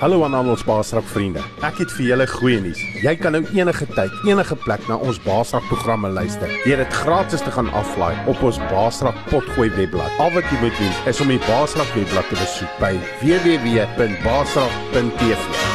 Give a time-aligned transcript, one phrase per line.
[0.00, 1.42] Hallo aan al ons Baasrak vriende.
[1.60, 2.80] Ek het vir julle goeie nuus.
[3.04, 6.48] Jy kan nou enige tyd, enige plek na ons Baasrak programme luister.
[6.64, 10.08] Jy het dit gratis te gaan aflaai op ons Baasrak potgooi webblad.
[10.16, 15.69] Al wat jy moet doen is om die Baasrak webblad te besoek by www.baasrak.tv.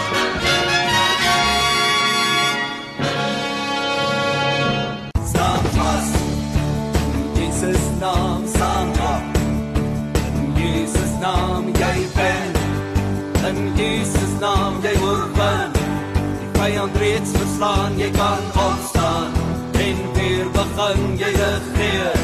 [17.55, 19.31] verslaan, jy kan opstaan.
[19.71, 22.19] En weer begin jy regeer.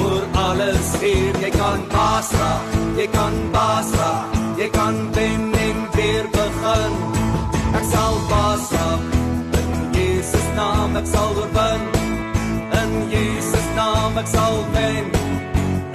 [0.00, 2.62] Oor alles hier, jy kan baas raak.
[2.96, 4.26] Jy kan baas raak.
[4.56, 6.92] Jy kan wen en weer begin.
[7.74, 9.02] Ek sal baas raak.
[9.58, 11.82] In Jesus naam ek sal oorwin.
[12.82, 15.10] In Jesus naam ek sal wen.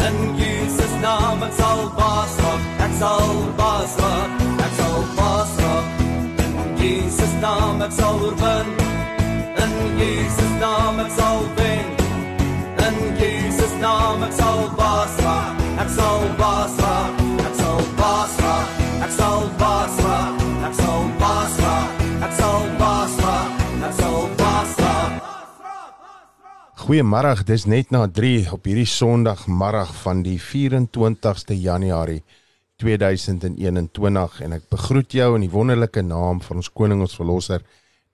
[0.08, 2.68] In Jesus naam ek sal baas raak.
[2.90, 4.39] Ek sal baas raak.
[7.42, 8.70] Naam ek sal oorwin.
[9.64, 11.88] In Jesus naam ek sal wen.
[12.86, 15.64] In Jesus naam ek sal baas raak.
[15.84, 17.24] Ek sal baas raak.
[17.48, 18.84] Ek sal baas raak.
[19.06, 20.44] Ek sal baas raak.
[20.68, 22.04] Ek sal baas raak.
[22.28, 23.64] Ek sal baas raak.
[23.88, 25.16] Ek sal baas raak.
[26.90, 32.24] Goeiemôre, dis net na 3 op hierdie Sondagmiddag van die 24ste Januarie
[32.80, 37.66] 2021 en ek begroet jou in die wonderlike naam van ons koning ons verlosser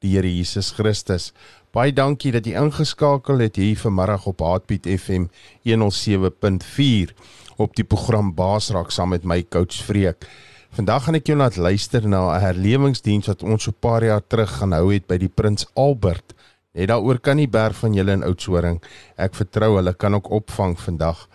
[0.04, 1.32] die Here Jesus Christus.
[1.76, 5.30] Baie dankie dat jy ingeskakel het hier vanmiddag op Heartbeat FM
[5.68, 7.16] 107.4
[7.62, 10.28] op die program Baasraak saam met my coach Freek.
[10.76, 14.24] Vandag gaan ek jou laat luister na 'n herlewingsdiens wat ons so 'n paar jaar
[14.28, 16.35] terug gaan hou het by die Prins Albert.
[16.76, 18.82] Net daaroor kan die berg van julle in Oudtshoorn.
[19.16, 21.28] Ek vertrou hulle kan ook opvang vandag.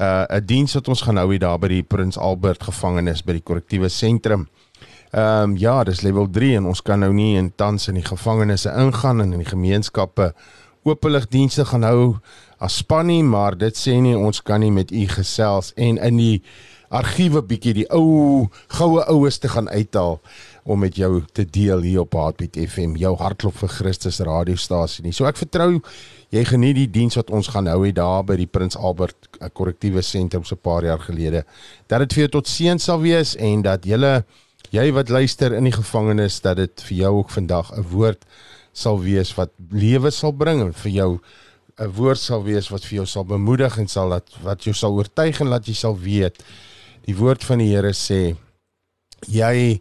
[0.00, 3.32] Uh 'n diens wat ons gaan hou hier daar by die Prins Albert gevangenis by
[3.32, 4.48] die korrektiewe sentrum.
[5.12, 8.04] Ehm um, ja, dis level 3 en ons kan nou nie in tans in die
[8.04, 10.34] gevangenisse ingaan en in die gemeenskappe
[10.82, 12.16] openligdienste gaan hou
[12.58, 16.16] as span nie, maar dit sê nie ons kan nie met u gesels en in
[16.16, 16.42] die
[16.90, 18.48] argiewe bietjie die ou
[18.78, 20.18] goue oues te gaan uithaal
[20.70, 25.12] om met jou te deel hier op Heartbeat FM, jou hartklop vir Christus radiostasie nie.
[25.16, 25.80] So ek vertrou
[26.30, 29.48] jy geniet die diens wat ons gaan hou hier daar by die Prins Albert eh,
[29.50, 31.44] korrektiewe sentrum so 'n paar jaar gelede.
[31.88, 34.24] Dat dit vir jou tot seën sal wees en dat julle
[34.70, 38.24] jy wat luister in die gevangenis dat dit vir jou ook vandag 'n woord
[38.72, 41.20] sal wees wat lewe sal bring en vir jou
[41.78, 44.92] 'n woord sal wees wat vir jou sal bemoedig en sal dat wat jou sal
[44.92, 46.42] oortuig en laat jy sal weet
[47.06, 48.36] die woord van die Here sê
[49.26, 49.80] jy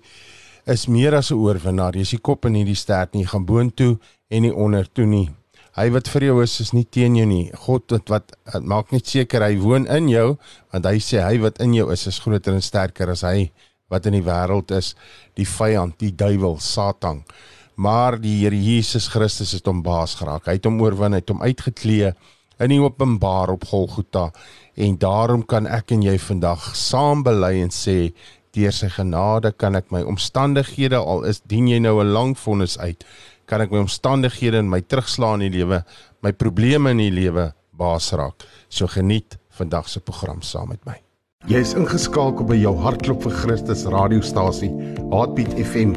[0.65, 1.95] is meer as 'n oorwinnaar.
[1.95, 3.99] Jy is die kop en nie die stert nie gaan boontoe
[4.29, 5.29] en nie ondertoe nie.
[5.75, 7.51] Hy wat vir jou is is nie teen jou nie.
[7.53, 10.37] God wat wat maak net seker hy woon in jou
[10.71, 13.51] want hy sê hy wat in jou is is groter en sterker as hy
[13.89, 14.93] wat in die wêreld is,
[15.35, 17.23] die vyand, die duiwel, Satan.
[17.79, 20.45] Maar die Here Jesus Christus het hom baas geraak.
[20.45, 22.11] Hy het hom oorwin, hy het hom uitgeklee
[22.59, 24.29] in die openbaar op Golgotha.
[24.75, 28.11] En daarom kan ek en jy vandag saam bely en sê
[28.59, 32.77] deur sy genade kan ek my omstandighede al is dien jy nou 'n lang vonnis
[32.77, 33.03] uit
[33.49, 35.83] kan ek my omstandighede in my terugslaan in die lewe
[36.21, 40.99] my probleme in die lewe baas raak so geniet vandag se program saam met my
[41.47, 44.67] Jy is ingeskakel by jou hartklop vir Christus radiostasie,
[45.07, 45.93] Heartbeat FM,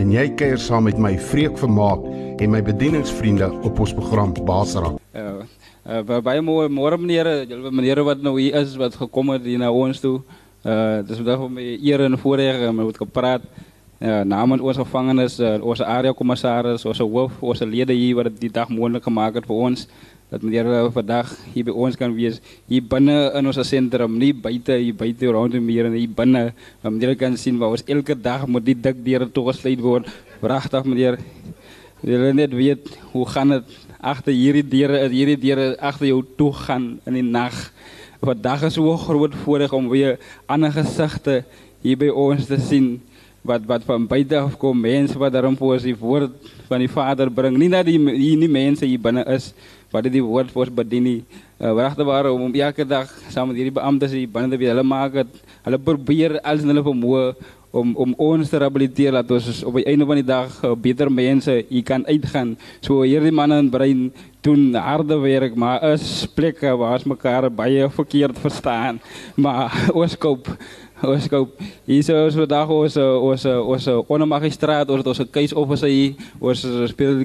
[0.00, 2.06] en jy kuier saam met my Vreek Vermaak
[2.40, 4.96] en my bedieningsvriende op ons program Basraak.
[5.12, 5.44] Uh,
[5.84, 9.60] uh, baie mooi môre meneer, julle meneer wat nou hier is wat gekom het hier
[9.60, 10.22] na ons toe.
[10.66, 13.42] Uh dis vandag om eer en voorreg om met gepraat.
[13.98, 18.50] Uh, namens ons gevangenes, uh, ons area kommissaris, ons hoof, ons lede hier wat die
[18.50, 19.86] dag moontlik gemaak het vir ons.
[20.30, 22.40] Dat meneer vandag hier by ons kan wees.
[22.70, 26.52] Hier binne in ons sentrum nie buite hier buite rondom hier en hier binne
[26.82, 30.10] waar meneer kan sien waar ons elke dag moet die dik deure toegesluit word.
[30.42, 31.18] Pragtig meneer.
[32.02, 37.00] Wil net weet hoe gaan dit agter hierdie deure hierdie deure agter jou toe gaan
[37.06, 37.56] in die nag
[38.22, 41.42] vandag is so groot voorreg om weer ander gesigte
[41.82, 42.96] hier by ons te sien
[43.46, 46.34] wat wat van buite af kom mense wat daarom voor sy woord
[46.68, 49.52] van die Vader bring nie dat die hier nie mense hier binne is
[49.92, 51.20] wat dit die woord vir ons bedien nie.
[51.58, 54.72] Uh, Regte ware om elke dag saam met hierdie beamptes hier binne te wees.
[54.74, 55.38] Hulle maak dit.
[55.64, 57.22] Hulle probeer alles in hulle vermoë
[57.70, 61.10] om om ons te rehabiliteer dat ons op die einde van die dag uh, beter
[61.12, 62.56] mense hier kan uitgaan.
[62.80, 64.02] So hierdie manne in brein
[64.40, 69.00] doen harde werk, maar is plekke waar ons mekaar baie verkeerd verstaan.
[69.36, 70.48] Maar ons koop
[70.98, 71.52] Ons koop.
[71.86, 76.16] Hier so so dag ons ons ons ondermagistraat ons ons keisofficer hier.
[76.42, 77.22] Ons speel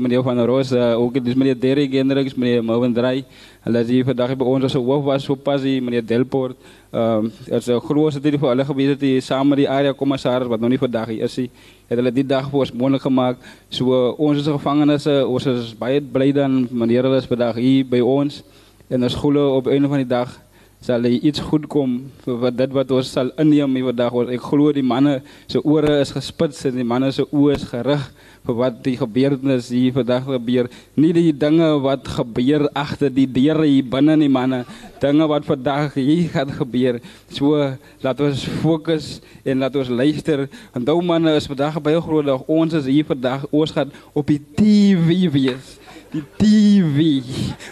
[0.00, 3.26] meneer van Rosa ook dis meneer Derek Hendricks meneer Mowen Dry
[3.66, 4.64] hulle is hier vandag by ons
[5.04, 6.56] was hier meneer Delport.
[6.92, 10.48] Ehm um, as 'n groot dit vir alle gebiede die saam met die area kommissaris
[10.48, 11.50] wat nog nie vandag hier is nie
[11.88, 13.36] het die dag vir ons moontlik gemaak
[13.68, 18.00] so ons is gevangenes ons is baie bly dan meneer hulle is vandag hier by
[18.00, 18.42] ons.
[18.88, 20.40] En ons glo op een van die dag
[20.80, 24.32] sal hy iets goed kom vir wat dit wat ons sal inneem hier vandag ons
[24.32, 28.06] ek glo die manne se ore is gespits en die manne se oë is gerig
[28.46, 30.68] vir wat die gebeurtenis hier vandag gebeur.
[30.96, 34.62] Nie die dinge wat gebeur agter die deure hier binne nie manne.
[35.02, 37.00] Dinge wat vandag hier gaan gebeur.
[37.28, 37.58] So
[38.04, 40.46] laat ons fokus en laat ons luister.
[40.74, 42.28] En daai manne is vandag baie groot.
[42.30, 45.79] Dag ons is hier vandag gaan op die TV wees
[46.10, 47.22] die TV.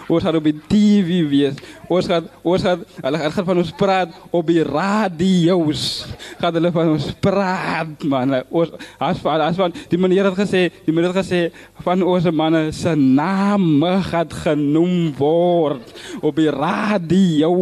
[0.08, 1.58] Ons gaan op die TV wees.
[1.88, 6.04] Ons gaan ons gaan hulle gaan van ons praat op die radio's.
[6.38, 8.36] Gaan hulle van ons praat man.
[8.48, 11.40] Ons as van as van die meneer het gesê, die meneer het gesê
[11.84, 17.52] van ons manne se name gaan genoem word op die radio.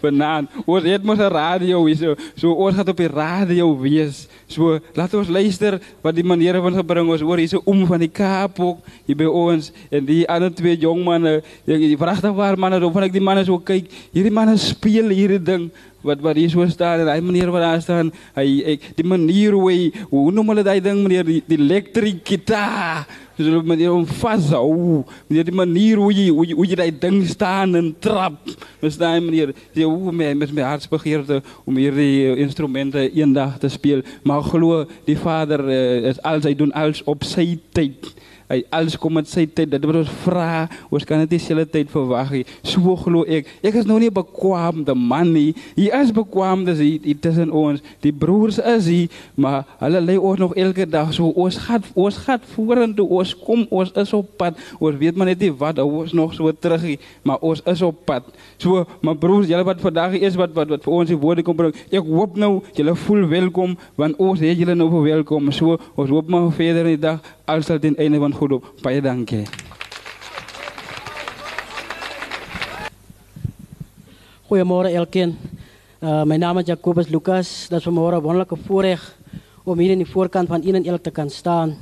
[0.00, 0.48] Banaan.
[0.64, 2.14] Ons het mos 'n radio hier so.
[2.36, 4.28] So ons gaan op die radio wees.
[4.46, 8.12] So laat ons luister wat die meneer van gebring ons hoor hierse om van die
[8.12, 12.58] Kaap ook hier by ons en die ander twee jong manne, die, die pragtige waar
[12.58, 15.70] manne, dan ek die manne so kyk, hierdie manne speel hierdie ding
[16.06, 19.56] wat wat hier so staan en hy meneer wat daar staan, hy ek, die manier
[19.56, 19.78] hoe hy,
[20.10, 23.06] hoe noem hulle daai ding meneer die, die electric gitaar.
[23.36, 25.04] Dus op manier om vashou.
[25.28, 28.38] Meneer die manier hoe jy hoe jy, hoe jy daai ding staan en trap.
[28.80, 34.00] Mes daai meneer, jy hoe my met my hartsbegeerte om hierdie instrumente eendag te speel,
[34.24, 38.08] maar glo die Vader uh, is al hy doen alles op sy tyd.
[38.46, 39.72] Hy alles kom met sy tyd.
[39.72, 42.44] Dit wat ons vra, ons kan dit nie selle tyd verwag nie.
[42.66, 43.48] So glo ek.
[43.66, 45.50] Ek is nou nie bekwam de man nie.
[45.74, 47.82] Hy is bekwam dis hy tussen ons.
[48.04, 49.00] Die broers is hy,
[49.34, 53.06] maar hulle lê ons nog elke dag so ons gaan ons gaan vorentoe.
[53.18, 54.58] Ons kom, ons is op pad.
[54.78, 57.98] Ons weet maar net nie wat ons nog so terug nie, maar ons is op
[58.06, 58.28] pad.
[58.62, 61.58] So, my broers, julle wat vandag is wat wat wat vir ons die woorde kom
[61.58, 61.74] bring.
[61.90, 65.50] Ek hoop nou julle voel welkom want ons het julle nou verwelkom.
[65.54, 68.72] So, ons hoop maar verder in die dag alles sal ten einde van goed op.
[68.82, 69.46] Baie dankie.
[74.46, 75.36] Goeiemôre elkeen.
[76.00, 77.66] Uh, my naam is Jacobus Lucas.
[77.68, 79.16] Dat is vanmorgen wonderlijke voorrecht
[79.62, 81.76] om hier in de voorkant van een en elk te kan staan.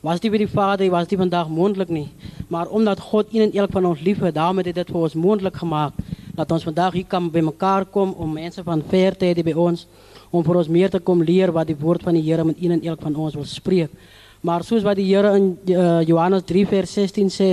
[0.00, 2.08] Was die bij die vader, was die vandaag mondelijk niet.
[2.48, 5.94] Maar omdat God een en elk van ons heeft hij dit voor ons mondelijk gemaakt.
[6.34, 9.86] Dat ons vandaag hier kan bij elkaar komen om mensen van ver bij ons,
[10.30, 12.70] om voor ons meer te komen leren wat die woord van de Heer met een
[12.70, 13.90] en elk van ons wil spreken.
[14.40, 17.48] Maar soos wat die Here in uh, Johannes 3 vers 16 sê,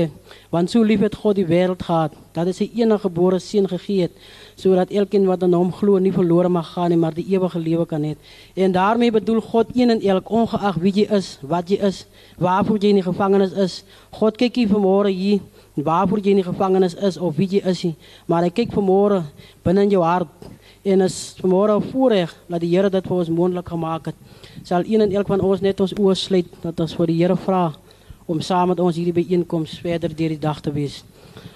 [0.53, 4.05] want so lief het God die wêreld gehad, dat hy sy enige gebore seun gegee
[4.05, 4.19] het,
[4.59, 7.87] sodat elkeen wat aan hom glo nie verlore mag gaan nie, maar die ewige lewe
[7.89, 8.13] kan hê.
[8.53, 12.03] En daarmee bedoel God een en elk ongeag wie jy is, wat jy is,
[12.37, 13.81] waarvoor jy in die gevangenis is.
[14.19, 15.41] God kyk hier vanmôre hier
[15.75, 17.95] waarvoor jy in die gevangenis is of wie jy is nie,
[18.31, 19.23] maar hy kyk vanmôre
[19.65, 20.47] binne in jou hart
[20.85, 24.15] en is vanmôre 'n voorreg dat die Here dit vir ons moontlik gemaak het
[24.63, 27.35] sal een en elk van ons net ons oë sluit dat ons vir die Here
[27.35, 27.73] vra
[28.25, 31.03] om saam met ons hierdie byeenkoms verder deur die dag te wees.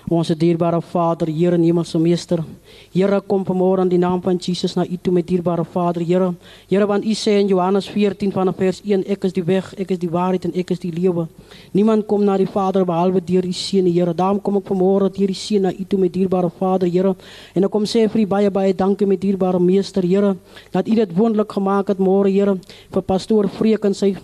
[0.10, 2.44] Onze dierbare Vader, Heer en Hemelse Meester.
[2.92, 6.34] Here, kom vanmorgen in die naam van Jesus naar U toe met dierbare Vader, Here.
[6.68, 9.92] Here, want U sê in Johannes 14 van vers 1, ek is die weg, ek
[9.92, 11.28] is die waarheid en ek is die lewe.
[11.72, 14.14] Niemand kom naar die Vader behalwe deur die Seun, Here.
[14.14, 17.16] Daarom kom ek vanmorgen deur die Seun na U toe met dierbare Vader, Here.
[17.54, 20.36] En ek kom sê vir U baie baie dankie met dierbare Meester, Here,
[20.72, 22.58] dat U dit wonderlik gemaak het môre, Here,
[22.90, 24.16] vir pastoor Vreek en sy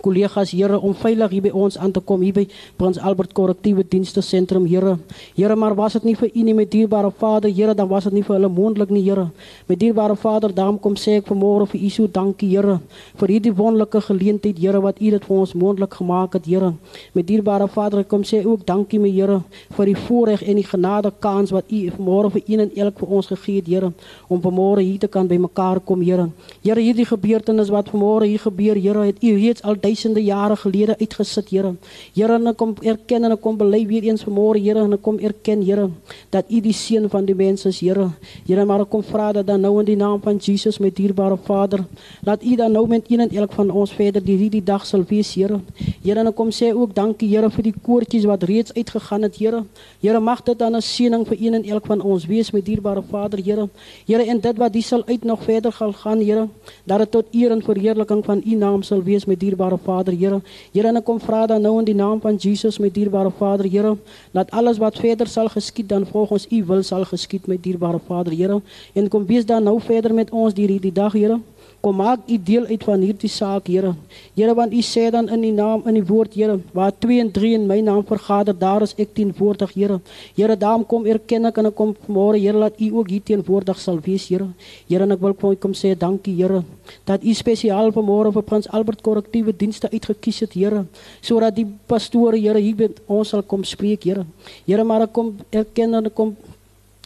[0.00, 2.44] collega's Here om veilig hier by ons aan te kom hier by
[2.78, 4.96] Prins Albert Korrektiewe Dienste Sentrum Here.
[5.36, 8.16] Here, maar was dit nie vir U nie met dierbare Vader, Here, dan was dit
[8.16, 9.28] nie vir hulle moontlik nie, Here.
[9.68, 12.78] Met dierbare Vader, daarom kom sê ek vanmôre vir U so dankie, Here,
[13.20, 16.72] vir hierdie wonderlike geleentheid, Here, wat U dit vir ons moontlik gemaak het, Here.
[17.12, 19.42] Met dierbare Vader, kom sê ook dankie, my Here,
[19.76, 23.16] vir die voorreg en die genade kans wat U vanmôre vir een en elk vir
[23.18, 23.92] ons gegee het, Here,
[24.28, 26.30] om vanmôre hier te kan by mekaar kom, Here.
[26.62, 30.96] Here, hierdie gebeurtenis wat vanmôre hier gebeur, Here, het U reeds al duisende jare gelede
[30.98, 31.74] uitgesit, Here.
[32.14, 35.02] Here, en ek kom erken en ek kom bely weer eens vanmôre, Here, en ek
[35.04, 35.88] kom erken, Here,
[36.30, 38.08] dat U die seun van die mens is, Here.
[38.46, 41.36] Here, maar ek kom vra dat dan nou in die naam van Jesus met dierbare
[41.36, 41.84] Vader,
[42.26, 45.04] laat U dan nou met een en elk van ons verder die hierdie dag sal
[45.08, 45.60] wees, Here.
[46.02, 49.38] Here, en ek kom sê ook dankie, Here, vir die koortjies wat reeds uitgegaan het,
[49.42, 49.64] Here.
[50.00, 53.02] Here, mag dit dan 'n seëning vir een en elk van ons wees met dierbare
[53.02, 53.68] Vader, Here.
[54.06, 56.48] Here, en dit wat die sal uit nog verder gaan, Here,
[56.84, 60.12] dat dit tot eer en verheerliking van U naam sal wees met dierbare dierbare Vader,
[60.12, 60.40] Here.
[60.72, 63.66] Here, en ek kom vra dan nou in die naam van Jesus, my dierbare Vader,
[63.66, 63.96] Here,
[64.32, 68.32] dat alles wat verder sal geskied dan volgens U wil sal geskied, my dierbare Vader,
[68.32, 68.60] Here.
[68.94, 71.40] En kom wees dan nou verder met ons hierdie die dag, Here.
[71.82, 73.90] Kom maak u deel uit van hierdie saak, Here.
[74.36, 77.30] Here, want u sê dan in die naam in die woord, Here, waar 2 en
[77.34, 79.96] 3 in my naam vergader, daar is ek teenwoordig, Here.
[80.36, 83.82] Here, daarom kom erken ek en ek kom môre, Here, dat u ook hier teenwoordig
[83.82, 84.46] sal wees, Here.
[84.86, 86.62] Here, en ek wil kom, kom sê dankie, Here,
[87.10, 90.84] dat u spesiaal vir môre vir Prins Albert korrektiewe dienste uitgekies het, Here,
[91.18, 94.22] sodat die pastore, Here, hier met ons sal kom spreek, Here.
[94.70, 96.36] Here, maar ek kom erken en ek kom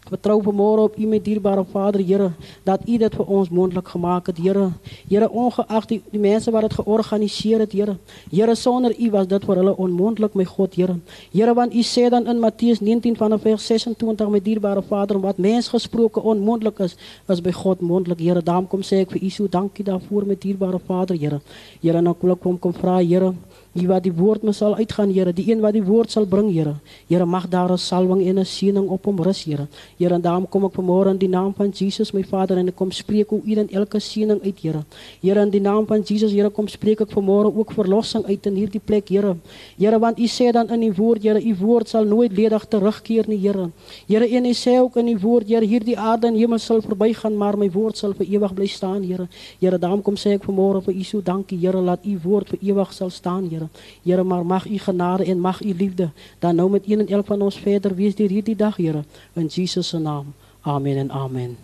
[0.06, 2.28] Vertrou vanmôre op U my dierbare Vader, Here,
[2.62, 4.68] dat U dit vir ons moontlik gemaak het, Here.
[5.10, 7.96] Here, ongeag die, die mense wat dit georganiseer het, Here.
[8.30, 10.94] Here, sonder U was dit vir hulle onmoontlik, my God, Here.
[11.32, 15.42] Here, want U sê dan in Matteus 19 vanaf vers 26, my dierbare Vader, wat
[15.42, 16.94] mens gesproke onmoontlik is,
[17.26, 18.42] is by God moontlik, Here.
[18.42, 21.42] Daarom kom sê ek vir U so dankie daarvoor, my dierbare Vader, Here.
[21.82, 23.34] Here, nou kom ek kom kom vra, Here.
[23.76, 26.48] Die wat die woord me sal uitgaan, Here, die een wat die woord sal bring,
[26.48, 26.76] Here.
[27.10, 29.68] Here, mag daar 'n salwing en 'n seëning op hom rus, Here.
[29.98, 32.76] Here, en daarom kom ek vanmôre in die naam van Jesus, my Vader, en ek
[32.76, 34.84] kom spreek oor u en elke seëning uit, Here.
[35.20, 38.54] Here, in die naam van Jesus, Here, kom spreek ek vanmôre ook verlossing uit in
[38.54, 39.36] hierdie plek, Here.
[39.78, 43.28] Here, want u sê dan in u woord, Here, u woord sal nooit ledig terugkeer
[43.28, 43.70] nie, Here.
[44.08, 47.36] Here, en u sê ook in u woord, Here, hierdie aarde en hemel sal verbygaan,
[47.36, 49.28] maar my woord sal vir ewig bly staan, Here.
[49.60, 52.58] Here, daarom kom sê ek vanmôre vir u so dankie, Here, laat u woord vir
[52.62, 53.65] ewig sal staan, Here.
[54.02, 57.26] Here, maar mag u genade en mag u liefde dan nou met een en elk
[57.26, 60.34] van ons verder wees deur hierdie dag, Here, in Jesus se naam.
[60.60, 61.56] Amen en amen.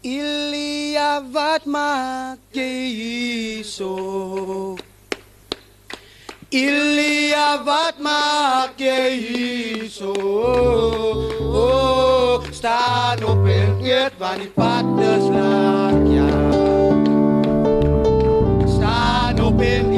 [0.00, 4.76] Ilia wat maak jy hierso?
[6.50, 10.14] Ilia wat maak jy hierso?
[11.42, 16.30] Oh, staan op en eet want die pad is lank, ja.
[18.78, 19.95] Staan op en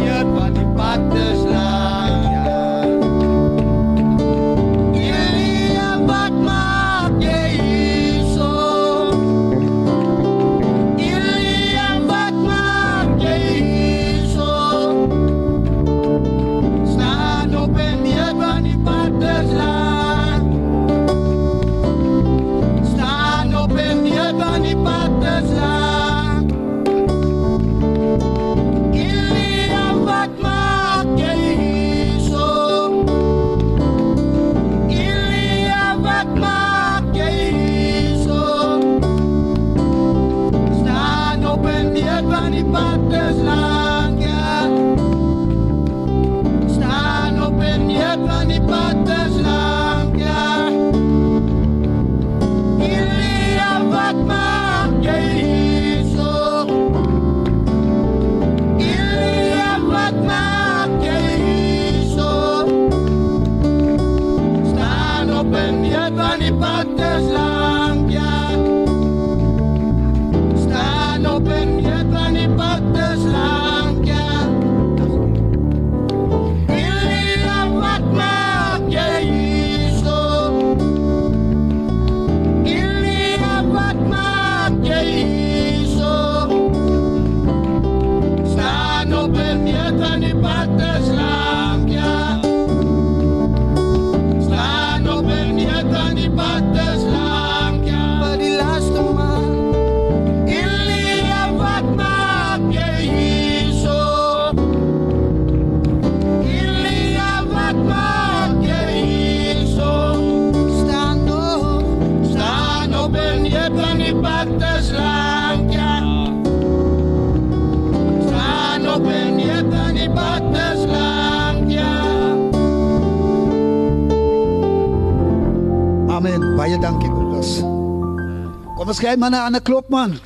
[128.88, 130.16] Kom ons gee hom 'n ander klop man.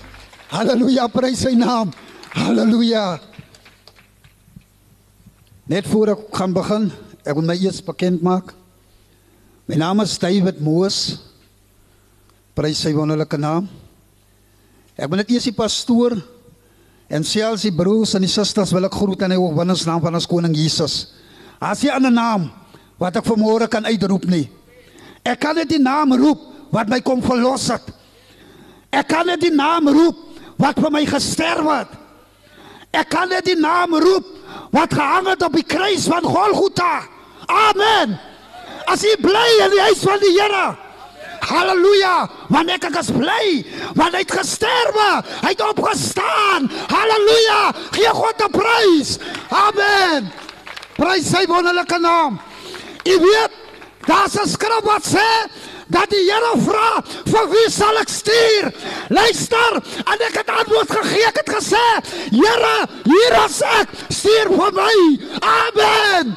[0.47, 1.91] Halleluja, prys sy naam.
[2.31, 3.19] Halleluja.
[5.67, 6.93] Net voor ek gaan begin,
[7.27, 8.55] ek wil my eers bekend maak.
[9.67, 11.19] My naam is David Moos.
[12.55, 13.67] Prys sy wonderlike naam.
[14.95, 16.23] Ek ben net eers die pastoor
[17.11, 20.27] en selfs die broers en die susters wil ek groet in die wondersnaam van ons
[20.31, 21.17] koning Jesus.
[21.59, 22.53] As jy 'n ander naam
[22.97, 24.49] wat ek vanmôre kan uitroep nie.
[25.25, 26.39] Ek kan net die naam roep
[26.71, 28.02] wat my kom verlos het.
[28.93, 30.19] Ek kan net die naam roep
[30.61, 31.99] wat vir my gesterf het.
[32.93, 34.29] Ek kan net die naam roep
[34.73, 37.03] wat gehang het op die kruis van Golgotha.
[37.49, 38.19] Amen.
[38.87, 40.67] As jy bly in die huis van die Here,
[41.43, 42.17] Halleluja!
[42.53, 43.47] Want ek ek is bly,
[43.99, 45.09] want hy het gesterwe,
[45.43, 46.69] hy het opgestaan.
[46.93, 47.61] Halleluja!
[47.97, 49.19] Gee God 'n prys.
[49.51, 50.31] Amen.
[50.95, 52.39] Prys sy wonderlike naam.
[53.03, 53.53] U weet,
[54.07, 55.31] daar's 'n skrif wat sê
[55.93, 58.73] dat die Here vra, "Vir wie sal ek stuur?"
[59.09, 61.27] Luister, en ek het antwoord gegee.
[61.27, 61.87] Ek het gesê,
[62.31, 63.89] "Here, hier is ek.
[64.09, 64.97] Stuur vir my."
[65.41, 66.37] Amen.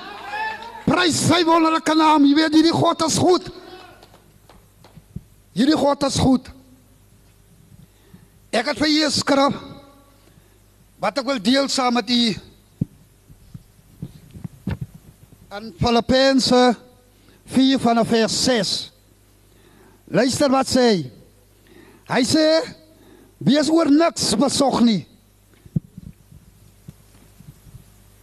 [0.86, 2.26] Prys sy wonderlike naam.
[2.26, 3.50] Jy weet hierdie God is goed.
[5.54, 6.50] Hierdie God is goed.
[8.52, 9.54] Ek het vir u 'n skrif
[11.00, 12.36] wat ek wil deel saam met u.
[15.58, 16.76] In Filippense
[17.46, 18.95] 4 vanaf vers 6.
[20.06, 20.98] Luister wat sê hy.
[22.06, 22.46] Hy sê
[23.42, 25.02] wees oor niks besog nie.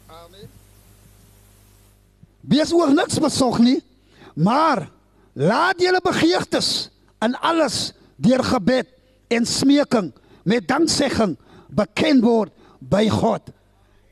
[0.07, 0.47] Amen.
[2.47, 3.81] Wees oor niks besog nie,
[4.39, 4.87] maar
[5.35, 6.93] laat julle begeertes
[7.25, 7.91] in alles
[8.23, 8.87] deur gebed
[9.33, 10.13] en smeking
[10.47, 11.35] met danksegging
[11.75, 13.51] bekend word by God.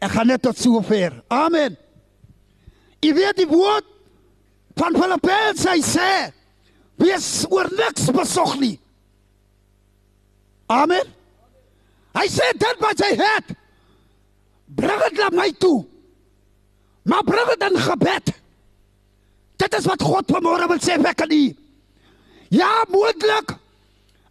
[0.03, 1.21] Ek gaan net tot sover.
[1.31, 1.77] Amen.
[3.01, 3.87] Jy weet die woord
[4.81, 6.11] van Filippense hy sê
[7.01, 8.77] wees oor niks besog nie.
[10.71, 11.09] Amen.
[12.15, 13.57] Hy sê dit wat jy het
[14.71, 15.81] bring dit na my toe.
[17.11, 18.33] Maar bring dit in gebed.
[19.61, 21.45] Dit is wat God vanmôre wil sê vir kan u.
[22.55, 23.57] Ja, moontlik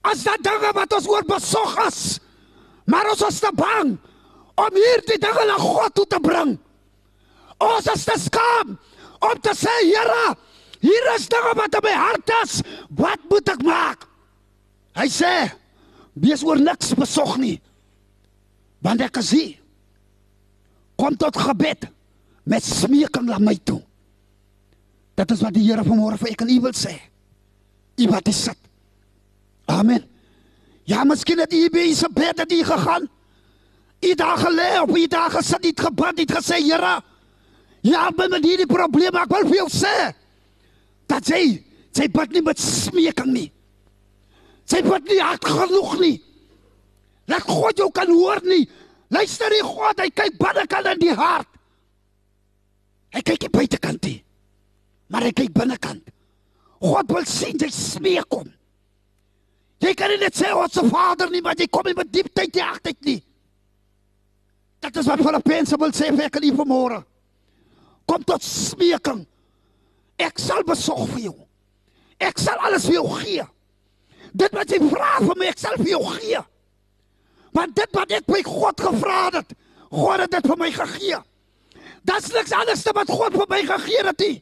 [0.08, 2.20] as daar dinge wat ons oor besog is.
[2.90, 3.98] Maar ons is te bang
[4.60, 6.56] om hierdie dinge na God toe te bring.
[7.60, 8.78] Ons is te skaam
[9.20, 10.36] om te sê, Here,
[10.84, 12.60] hier is dinge wat in my hart is.
[12.96, 14.06] Wat moet ek maak?
[15.00, 15.34] Hy sê,
[16.20, 17.58] wees oor niks besog nie.
[18.84, 19.56] Want ek is hier.
[21.00, 21.88] Kom tot gebed
[22.50, 23.82] met smeking na my toe.
[25.20, 26.96] Dit is wat die Here vanmôre vir ek en u wil sê.
[28.00, 28.60] U wat is sit.
[29.70, 30.04] Amen.
[30.90, 33.08] Ja, miskien het u by se bed het u gegaan.
[34.00, 37.02] U daar gelê op u daar gesit, het gebid, het gesê, Here,
[37.84, 39.96] ja, ben met hierdie probleem, ek wil vir jou sê
[41.10, 41.60] dat jy
[41.96, 43.48] sy bid nie met smeking nie.
[44.70, 46.18] Sy bid nie hard genoeg nie.
[47.30, 48.66] Laat God jou kan hoor nie.
[49.10, 51.50] Luister die God, hy kyk binnekant in die hart.
[53.14, 54.20] Hy kyk nie buitekant nie.
[55.10, 56.12] Maar hy kyk binnekant.
[56.80, 58.48] God wil sien jy smeek hom.
[59.80, 62.54] Jy kan nie net sê ons se Vader nie, maar jy kom nie met dieptyd
[62.54, 63.20] die hartheid nie.
[64.80, 67.00] Dit is wat Filippense wil sê vir ek en u vanmôre.
[68.08, 69.26] Kom tot smeking.
[70.20, 71.38] Ek sal besorg vir jou.
[72.20, 73.46] Ek sal alles vir jou gee.
[74.36, 76.42] Dit wat jy vra vir my, ek sal vir jou gee.
[77.56, 79.56] Want dit wat ek by God gevra het,
[79.90, 81.22] God het dit vir my gegee.
[82.06, 84.22] Dat's niks anders as wat God vir my gegee het.
[84.22, 84.38] Nie.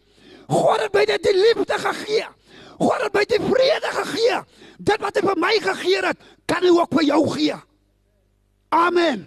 [0.48, 2.28] God het my dit die liefde gegee.
[2.78, 4.42] God het my die vrede gegee.
[4.78, 7.58] Dit wat hy vir my gegee het, kan hy ook vir jou gee.
[8.76, 9.26] Amen.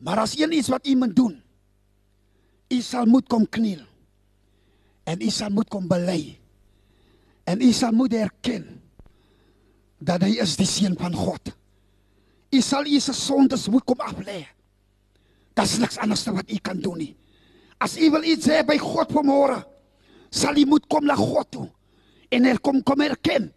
[0.00, 1.34] Maar as een iets wat u moet doen,
[2.70, 3.82] u sal moet kom kniel.
[5.04, 6.36] En u sal moet kom bely.
[7.44, 8.66] En u sal moet erken
[9.98, 11.52] dat hy is die seun van God.
[12.50, 14.42] U sal u se sondes moet kom aflê.
[15.54, 17.12] Dit's niks anders wat u kan doen nie.
[17.80, 19.60] As u wil iets hê by God vanmôre,
[20.30, 21.68] sal u moet kom na God toe
[22.30, 23.48] en er kom kom erken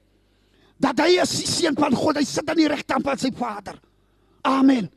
[0.82, 2.17] dat hy is die seun van God.
[2.19, 3.77] Hy sit aan die regterkant van sy Vader.
[4.43, 4.89] Amen.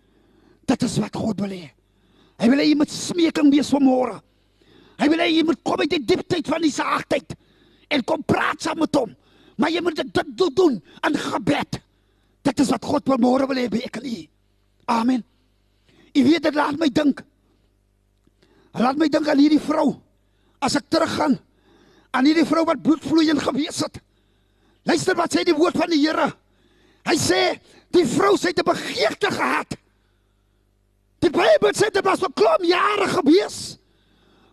[0.66, 1.68] Dit is wat God wil hê.
[2.40, 4.16] Hy wil hê jy moet smeking wees vanmôre.
[4.96, 7.34] Hy wil hê jy moet kom uit die diepteid van die saagtyd
[7.92, 9.12] en kom praat saam met hom.
[9.56, 11.80] Maar jy moet dit doen in gebed.
[12.46, 14.18] Dit is wat God vanmôre wil hê by ek en u.
[14.96, 15.24] Amen.
[16.14, 17.22] Jy weet dit laat my dink.
[18.76, 19.94] Laat my dink aan hierdie vrou.
[20.64, 21.38] As ek teruggaan
[22.16, 24.00] aan hierdie vrou wat bloedvloeiend gewees het.
[24.86, 26.30] Luister wat sê die woord van die Here.
[27.06, 27.40] Hy sê
[27.94, 29.76] die vrou sê dit 'n begeerte gehad.
[31.20, 33.78] Die Bybel sê dit was vir klom jare gewees.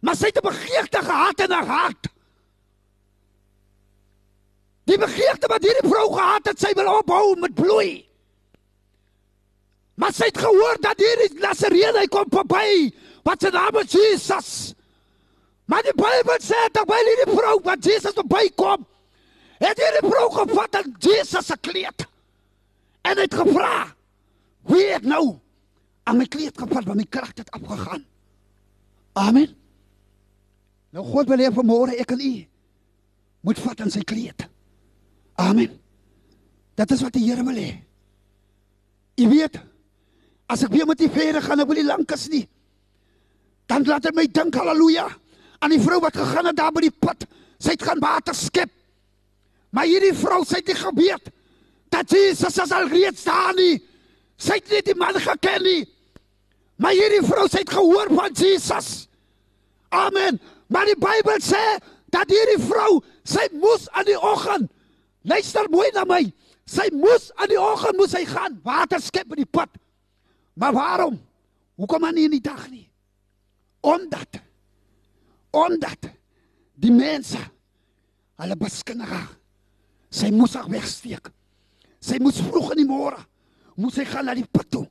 [0.03, 2.07] Maar sy het 'n begeerte gehad in haar hart.
[4.83, 8.03] Die begeerte wat hierdie vrou gehad het, sy wil ophou met bloei.
[9.95, 12.91] Maar sy het gehoor dat hierdie Nasareen hy kom verby.
[13.23, 14.73] Wat se naam is Jesus?
[15.65, 18.83] Maar die Bybel sê dat by hierdie vrou wat Jesus verbykom,
[19.63, 22.07] het hierdie vrou gevat aan Jesus se kleed.
[23.01, 23.95] En het gevra:
[24.67, 25.39] "Wie het nou
[26.03, 28.05] aan my kleed gevat want my krag het afgegaan?"
[29.13, 29.62] Amen.
[30.93, 32.34] Nou God wil hê vanmôre ek en u
[33.43, 34.45] moet vat aan sy kleed.
[35.41, 35.73] Amen.
[36.79, 37.71] Dit is wat die Here wil hê.
[39.19, 39.58] U weet,
[40.47, 42.45] as ek weer met die vere gaan, ek wil nie lank as nie.
[43.67, 45.10] Dan laat dit my dink, haleluja,
[45.63, 47.25] aan die vrou wat gegaan het daar by die put.
[47.60, 48.71] Sy het gaan water skep.
[49.73, 51.32] Maar hierdie vrou sy het nie geweet
[51.93, 53.77] dat Jesus is al reeds daar nie.
[54.41, 55.82] Sy het nie die man geken nie.
[56.82, 59.08] Maar hierdie vrou sy het gehoor van Jesus.
[59.93, 60.39] Amen.
[60.73, 61.62] Maar die Bybel sê
[62.13, 64.71] dat hierdie vrou sy moes aan die oggend
[65.29, 66.23] luister mooi na my.
[66.65, 69.69] Sy moes aan die oggend moes sy gaan water skep in die put.
[70.57, 71.19] Maar waarom?
[71.77, 72.88] Hoekom aan nie in die dag nie?
[73.81, 74.41] Omdat
[75.53, 76.07] omdat
[76.81, 77.38] die mense
[78.41, 79.27] hulle beskinnerig
[80.09, 81.27] sy moes haar wegsteek.
[82.01, 83.21] Sy moes vroeg in die môre
[83.77, 84.88] moes sy gaan na die put toe.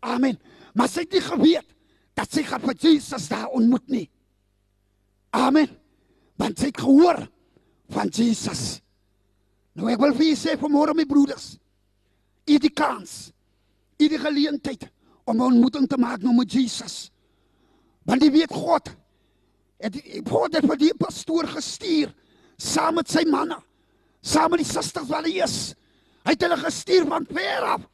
[0.00, 0.38] Amen.
[0.76, 1.68] Maar sy het nie geweet
[2.16, 4.06] dat sy gaan vir Jesus daar ontmoet nie.
[5.30, 5.68] Amen.
[6.40, 7.20] Want sy het gehoor
[7.94, 8.80] van Jesus.
[9.78, 11.54] Nou ek wil vir julle sê vanmôre my broeders,
[12.48, 13.30] u het die kans,
[14.00, 14.88] u het die geleentheid
[15.24, 17.10] om 'n ontmoeting te maak nou met Jesus.
[18.04, 18.96] Want jy weet God
[19.80, 19.96] het
[20.28, 22.12] God het vir die pastoor gestuur
[22.56, 23.56] saam met sy manne,
[24.20, 25.74] saam met die susters wat hy is.
[26.24, 27.86] Hy het hulle gestuur van ver af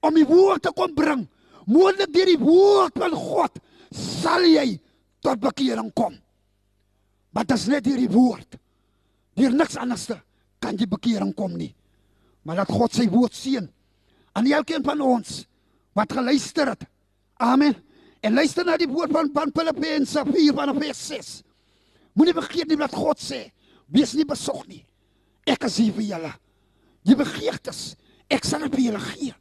[0.00, 1.26] om die woord te kom bring.
[1.66, 3.58] Moontlik deur die woord van God
[3.90, 4.78] sal jy
[5.20, 6.14] tot bekering kom.
[7.34, 8.58] Maar dit is net hierdie woord.
[9.34, 10.06] Deur niks anders
[10.62, 11.72] kan jy bekering kom nie.
[12.46, 13.66] Maar dat God sy woord seën
[14.34, 15.42] aan elkeen van ons
[15.94, 16.86] wat geluister het.
[17.42, 17.74] Amen.
[18.24, 21.32] En luister na die woord van van Filippense 4 van vers 6.
[22.14, 23.48] Moenie vergeet nie wat God sê.
[23.92, 24.84] Wees nie besog nie.
[25.44, 26.32] Ek is hier vir julle.
[27.04, 27.82] Die begeertes,
[28.32, 29.34] ek sal dit vir julle gee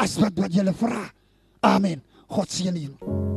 [0.00, 1.04] as wat wat julle vra.
[1.60, 2.00] Amen.
[2.32, 3.31] God seën julle.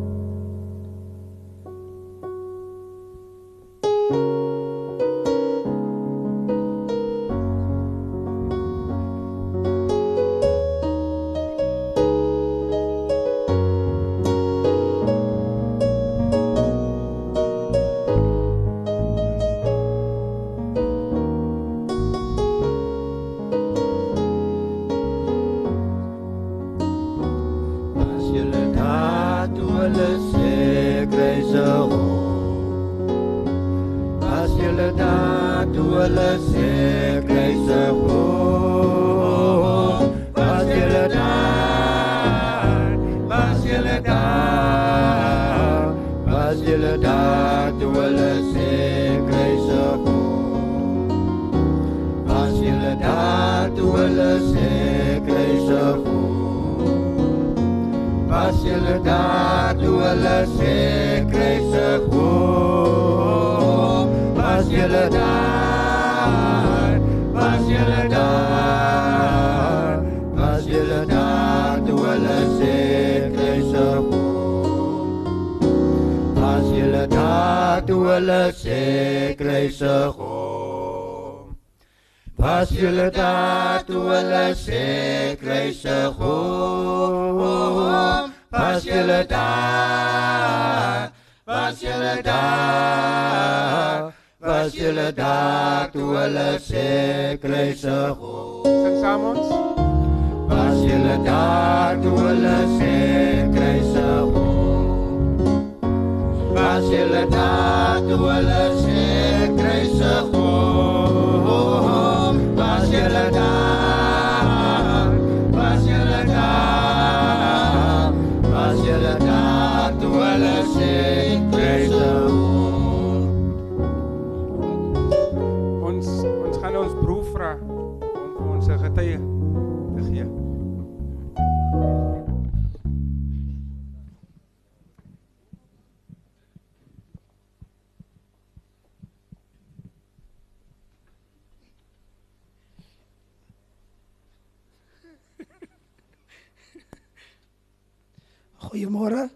[149.06, 149.30] Goeiemôre.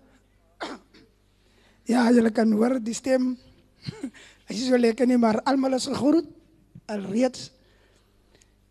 [1.85, 3.35] Ja, julle kan hoor die stem.
[4.49, 6.25] Hy is so lekker nie, maar almal is gegroet
[6.89, 7.51] alreeds.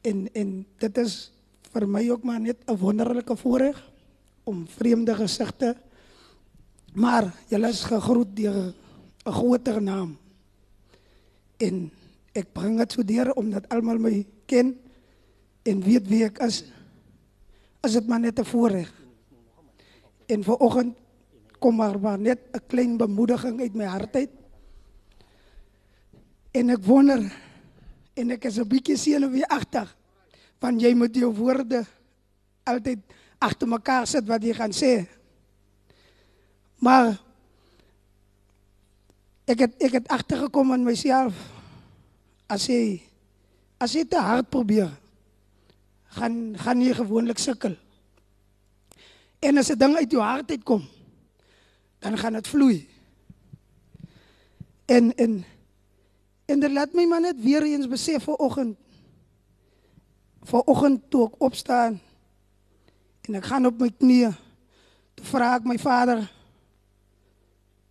[0.02, 0.50] En en
[0.82, 1.30] dit is
[1.70, 3.78] vir my ook maar net 'n wonderlike voorreg
[4.44, 5.76] om vreemde gesigte
[6.94, 8.74] maar julle is gegroet deur
[9.26, 10.18] 'n groter naam.
[11.58, 11.90] En
[12.34, 14.74] ek bring dit so deur omdat almal my ken
[15.62, 16.64] en weet wie ek is.
[17.82, 18.97] As dit maar net 'n voorreg.
[20.28, 20.96] En vanoggend
[21.58, 24.30] kom maar, maar net 'n klein bemoediging uit my hart uit.
[26.50, 27.32] En ek wonder
[28.14, 29.96] en ek is 'n bietjie senuweeagtig
[30.60, 31.86] van jy moet jou woorde
[32.64, 32.98] altyd
[33.38, 35.06] agter mekaar sit wat jy gaan sê.
[36.78, 37.18] Maar
[39.44, 41.34] ek het ek het agtergekom in myself
[42.46, 43.08] as jy
[43.78, 44.90] As jy te hard probeer,
[46.18, 47.76] gaan gaan jy gewoonlik sukkel.
[49.38, 50.88] En as 'n ding uit jou hart uitkom,
[51.98, 52.88] dan gaan dit vloei.
[54.84, 55.44] En en
[56.44, 58.78] en dit laat my maar net weer eens besef vir oggend.
[60.42, 62.00] Vir oggend toe ek opstaan
[63.20, 64.32] en ek gaan op my knieë.
[65.14, 66.22] Toe vra ek my Vader,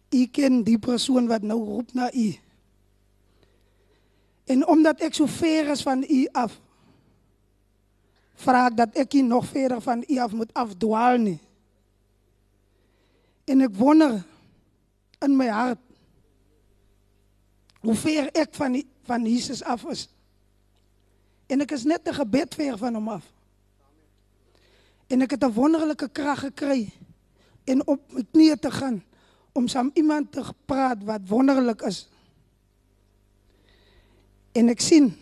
[0.09, 2.27] U ken die persoon wat nou roep na U.
[4.47, 6.55] En omdat ek so ver is van U af,
[8.37, 11.39] vra ek dat ek nie nog verder van U af moet afdwaal nie.
[13.47, 14.19] En ek wonder
[15.25, 15.81] in my hart
[17.81, 20.07] hoe ver ek van die, van Jesus af is.
[21.47, 23.25] En ek is net 'n gebed ver van hom af.
[25.07, 26.91] En ek het 'n wonderlike krag gekry
[27.63, 29.03] en op my knieë te gaan
[29.53, 32.07] om saam iemand te praat wat wonderlik is.
[34.51, 35.15] En ek sien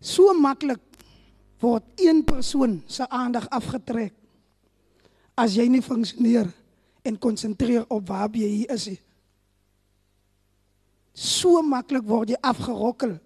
[0.00, 0.80] so maklik
[1.62, 4.14] word een persoon se aandag afgetrek
[5.38, 6.50] as jy nie funksioneer
[7.06, 9.00] en konsentreer op waar jy hier is nie.
[11.14, 13.16] So maklik word jy afgerokkel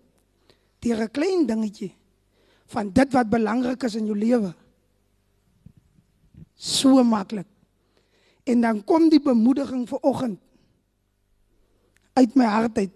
[0.84, 1.94] deur 'n klein dingetjie
[2.66, 4.54] van dit wat belangrik is in jou lewe.
[6.54, 7.46] So maklik.
[8.44, 10.40] En dan kom die bemoediging vir oggend
[12.14, 12.94] uit my hart uit.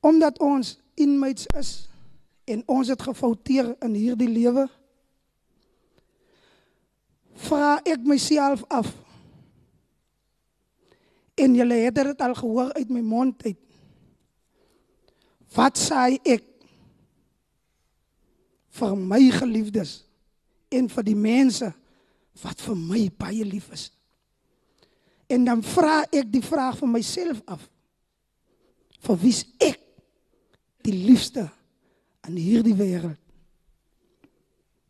[0.00, 1.91] Omdat ons inmates is
[2.44, 4.66] en ons het gefouteer in hierdie lewe,
[7.46, 8.90] vra ek myself af.
[11.38, 13.58] En julle het dit al gehoor uit my mond uit.
[15.52, 16.44] Wat sê ek
[18.72, 20.02] vir my geliefdes
[20.72, 21.68] en vir die mense
[22.42, 23.90] wat vir my baie lief is?
[25.28, 27.64] En dan vra ek die vraag vir myself af.
[29.02, 29.80] Vir wie is ek
[30.84, 31.46] die liefste
[32.28, 33.18] in hierdie wêreld?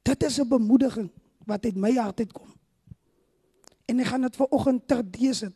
[0.03, 1.11] Dit is 'n bemoediging
[1.47, 2.53] wat uit my hart uitkom.
[3.85, 5.55] En ek gaan dit ver oggend terdees het.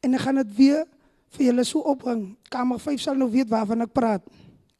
[0.00, 0.86] En ek gaan dit weer
[1.28, 2.36] vir julle so opbring.
[2.48, 4.22] Kamer 5 sal nou weet waarvan ek praat.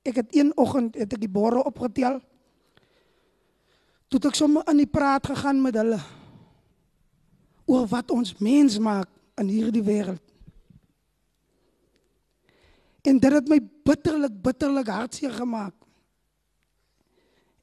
[0.02, 2.20] Ek het een oggend het ek die borre opgetel.
[4.08, 6.00] Toe ek sommer aan die praat gegaan met hulle
[7.70, 10.29] oor wat ons mens maak in hierdie wêreld.
[13.02, 15.74] En dit het my bitterlik bitterlik hartseer gemaak.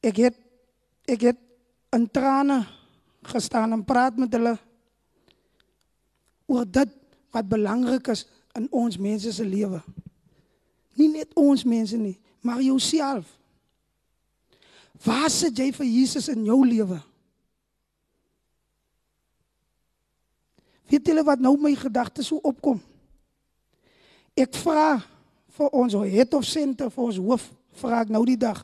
[0.02, 0.39] Ek het
[1.08, 1.39] ek het
[1.95, 2.65] in trane
[3.28, 4.58] gestaan en praat met hulle
[6.47, 6.91] oor dit
[7.32, 8.26] wat belangrik is
[8.58, 9.80] in ons mense se lewe.
[10.97, 13.30] Nie net ons mense nie, maar jouself.
[15.06, 16.97] Waar sit jy vir Jesus in jou lewe?
[20.88, 22.80] Weet julle wat nou my gedagtes so opkom?
[24.38, 24.97] Ek vra
[25.58, 27.48] vir ons head of center vir ons hoof,
[27.82, 28.62] vra ek nou die dag.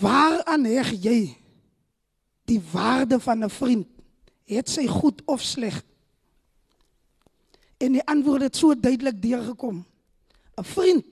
[0.00, 1.18] Waaraan heg jy
[2.48, 3.88] die waarde van 'n vriend?
[4.46, 5.84] Het sy goed of sleg?
[7.78, 9.84] En die antwoord het so duidelik deurgekom.
[10.56, 11.04] 'n Vriend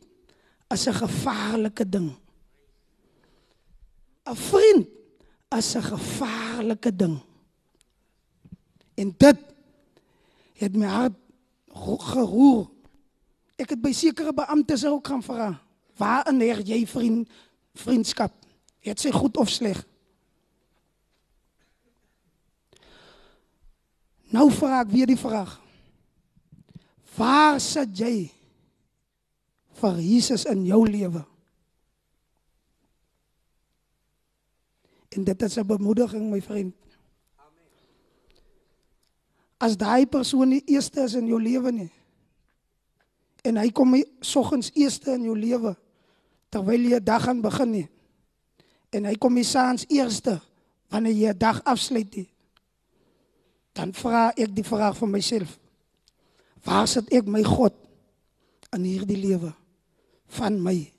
[0.69, 2.13] is 'n gevaarlike ding.
[4.27, 4.89] 'n Vriend
[5.57, 7.21] is 'n gevaarlike ding.
[8.95, 9.39] En dit
[10.55, 11.15] het my hart
[12.03, 12.69] geroer.
[13.59, 15.61] Ek het by sekere beamptes ook gaan vra,
[15.99, 17.29] "Waarin heg jy vriend
[17.75, 18.33] vriendskap?
[18.79, 19.87] Het sy goed of sleg?"
[24.31, 25.61] Nou vra ek weer die vraag.
[27.17, 28.31] Waar sit jy
[29.73, 31.25] vir Jesus in jou lewe?
[35.09, 36.75] En dit is 'n bemoediging my vriend.
[39.59, 41.98] As daai persoon die eerste is in jou lewe nie
[43.49, 45.75] en hy kom soggens eerste in jou lewe
[46.53, 47.89] terwyl jy 'n dag aan begin nie.
[48.93, 50.41] En hy kom nie saans eerste
[50.89, 52.29] wanneer jy 'n dag afsluit nie.
[53.73, 55.59] Dan vra ek die vraag vir myself
[56.65, 57.75] waar sit ek my God
[58.73, 59.55] in hierdie lewe
[60.27, 60.93] van my?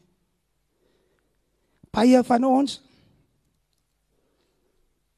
[1.92, 2.82] Baie van ons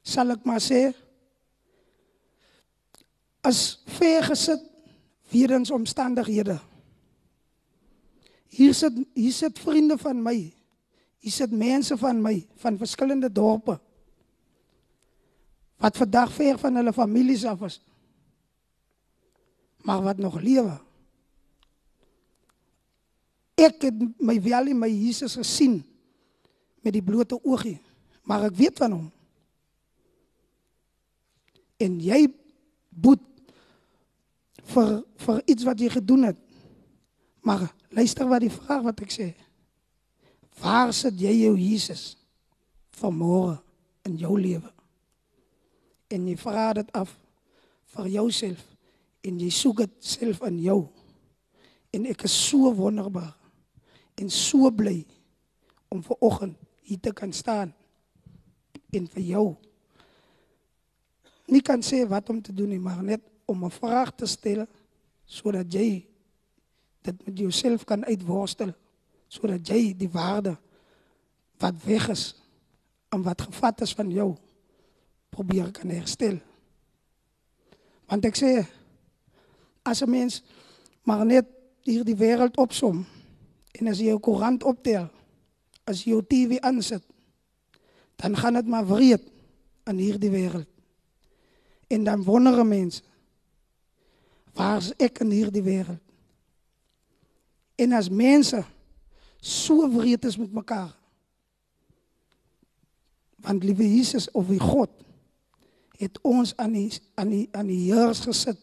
[0.02, 0.92] sal ek maar sê
[3.42, 4.62] as ver gesit
[5.30, 6.71] weens omstandighede.
[8.52, 10.36] Hier sit hier sit vriende van my.
[11.22, 13.78] Hier sit mense van my van verskillende dorpe
[15.82, 17.80] wat vandag ver van hulle families af is.
[19.82, 20.76] Maar wat nog lewe.
[23.58, 25.80] Ek het my wel in my Jesus gesien
[26.82, 27.80] met die blote oogie,
[28.22, 29.10] maar ek weet van hom.
[31.82, 32.28] En jy
[32.88, 33.22] boet
[34.70, 34.94] vir
[35.26, 36.38] vir iets wat jy gedoen het.
[37.42, 39.28] Maar luister wat die vraag wat ek sê.
[40.62, 42.12] Waar sit jy jou Jesus
[43.00, 43.58] vanmôre
[44.06, 44.70] in jou lewe?
[46.12, 47.10] En jy vra dit af
[47.96, 48.62] vir jouself
[49.26, 50.80] en jy soek dit self in jou.
[51.92, 53.34] En ek is so wonderbaar
[54.20, 55.00] en so bly
[55.92, 57.72] om ver oggend hier te kan staan
[58.92, 59.46] en vir jou
[61.52, 64.66] nie kan sê wat om te doen nie, maar net om 'n vraag te stel
[65.24, 66.06] sodat jy
[67.02, 68.72] dit met jouself kan uitworstel
[69.32, 70.56] sodat jy die waarde
[71.62, 72.24] wat weg is
[73.12, 74.32] en wat gevat is van jou
[75.32, 76.36] probeer kan herstel.
[78.10, 78.52] Want ek sê
[79.82, 80.42] as 'n mens
[81.02, 81.46] maar net
[81.82, 83.06] hier die wêreld opsom
[83.72, 85.08] en as jy jou koerant optel,
[85.84, 87.02] as jy jou TV aansit,
[88.16, 89.24] dan gaan dit maar wreed
[89.84, 90.68] aan hierdie wêreld.
[91.88, 93.02] En dan wonder mense
[94.52, 96.01] waar is ek in hierdie wêreld?
[97.76, 98.64] En as mense
[99.40, 100.92] so wreed is met mekaar.
[103.42, 104.90] Want liewe Jesus of wie God
[105.98, 108.58] het ons aan die aan die aan die heers gesit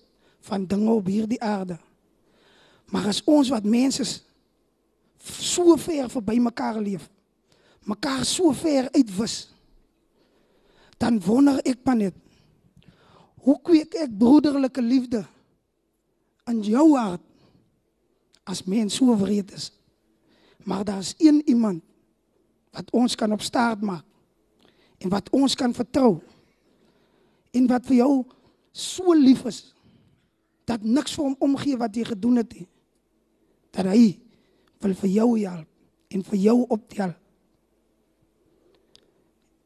[0.48, 1.78] van dinge op hierdie aarde.
[2.92, 4.06] Maar as ons wat mense
[5.20, 7.10] so ver verby mekaar leef,
[7.88, 9.50] mekaar so ver uitwis,
[11.00, 12.16] dan wonder ek maar net
[13.46, 15.24] hoe kweek ek broederlike liefde
[16.52, 17.24] in jou hart
[18.50, 19.70] as mens so wreed is.
[20.66, 21.84] Maar daar's een iemand
[22.74, 24.06] wat ons kan op staart maak
[24.98, 26.20] en wat ons kan vertrou
[27.52, 28.14] en wat vir jou
[28.72, 29.62] so lief is
[30.70, 32.68] dat niks vir hom omgee wat jy gedoen het nie.
[33.74, 34.20] Dat hy
[34.84, 37.16] wil vir jou help en vir jou optel.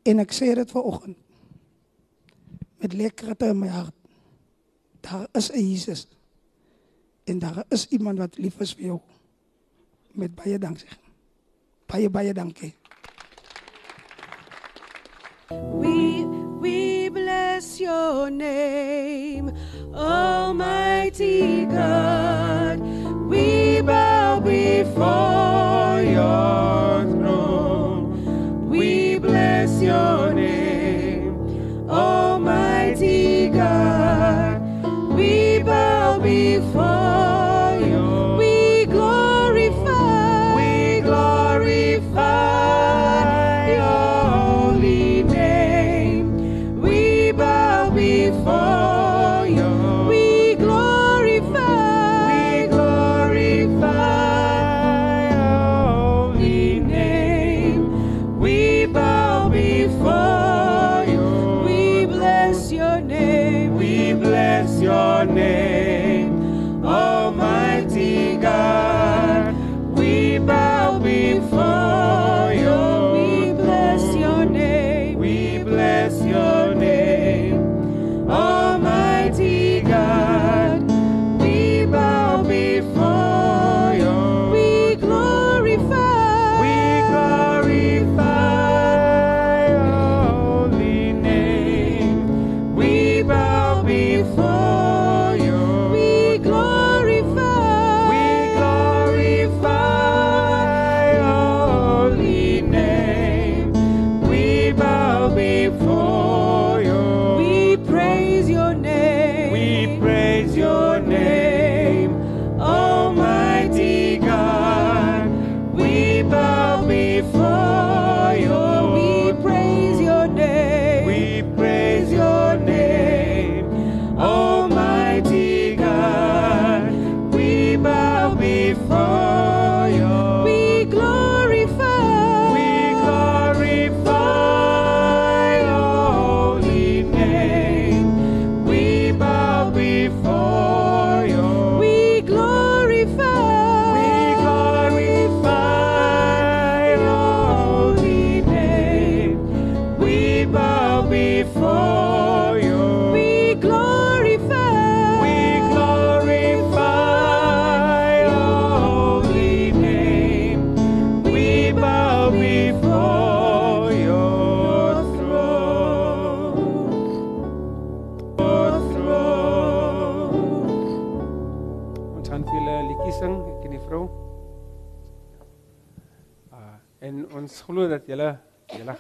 [0.08, 1.20] En ek sê dit vanoggend
[2.84, 3.96] met lekkerte in my hart.
[5.04, 6.08] Daar is 'n Jesus
[7.24, 9.00] en daar is iemand wat lief is vir jou.
[10.12, 10.90] Met baie dankie.
[11.86, 12.74] Baie baie dankie.
[15.50, 16.26] We
[16.62, 19.52] we bless your name,
[19.94, 22.80] Almighty God.
[23.30, 26.73] We bow before your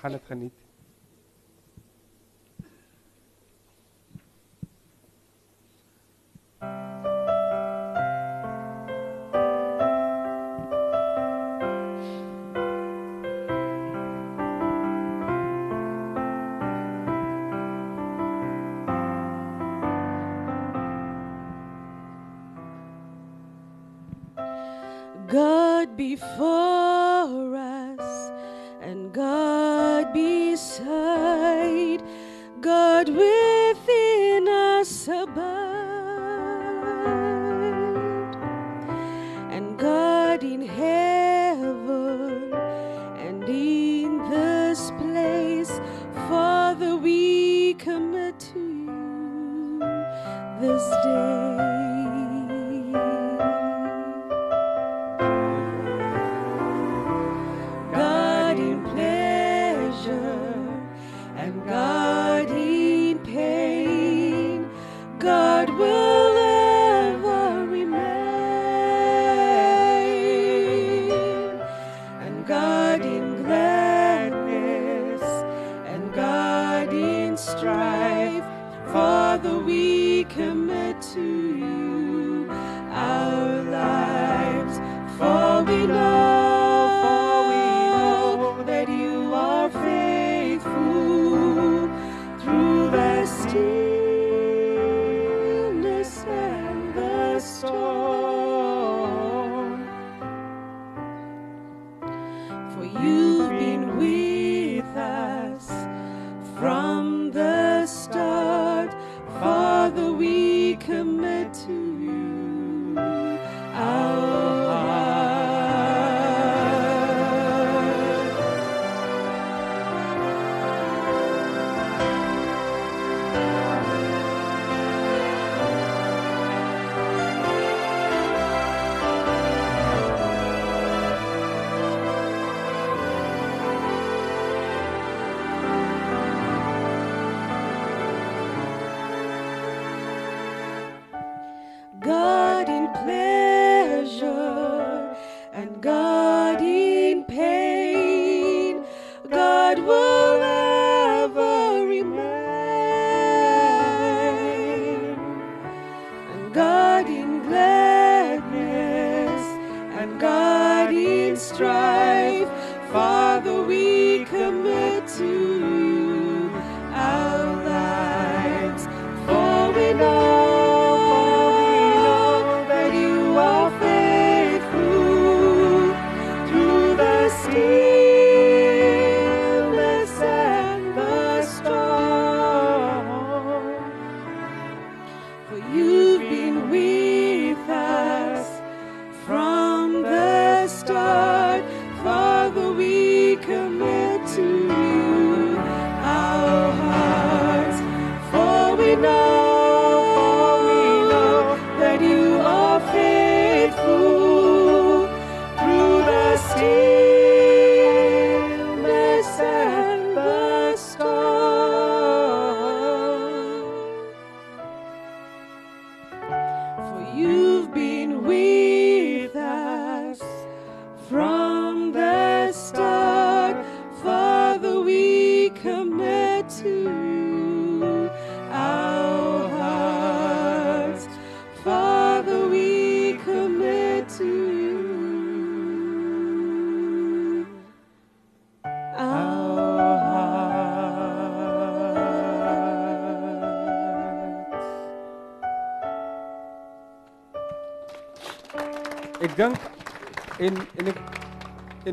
[0.04, 0.42] julle gaan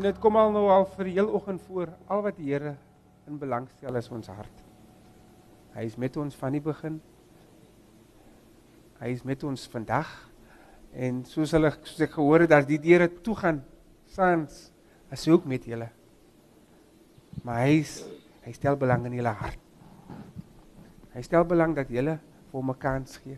[0.01, 2.73] en dit kom al nou al vir die heel oggend voor al wat die Here
[3.29, 4.61] in belang stel is ons hart.
[5.75, 6.95] Hy is met ons van die begin.
[8.97, 10.09] Hy is met ons vandag.
[10.91, 13.59] En soos hulle soos ek gehoor het dat die deure toe gaan
[14.09, 14.71] saans
[15.13, 15.91] as ook met julle.
[17.45, 17.93] Maar hy is,
[18.41, 19.61] hy stel belang in julle hart.
[21.13, 22.17] Hy stel belang dat julle
[22.49, 23.37] vir hom 'n kans gee.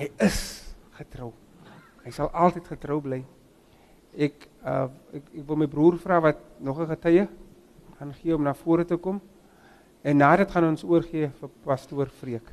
[0.00, 0.40] Hy is
[0.96, 1.34] getrou.
[2.06, 3.20] Hy sal altyd getrou bly.
[4.16, 7.28] Ek uh ek, ek wil my broer vra wat nog 'n getuie
[7.98, 9.20] gaan gee om na vore te kom.
[10.02, 12.46] En na dit gaan ons oorgee vir pastoor Freek.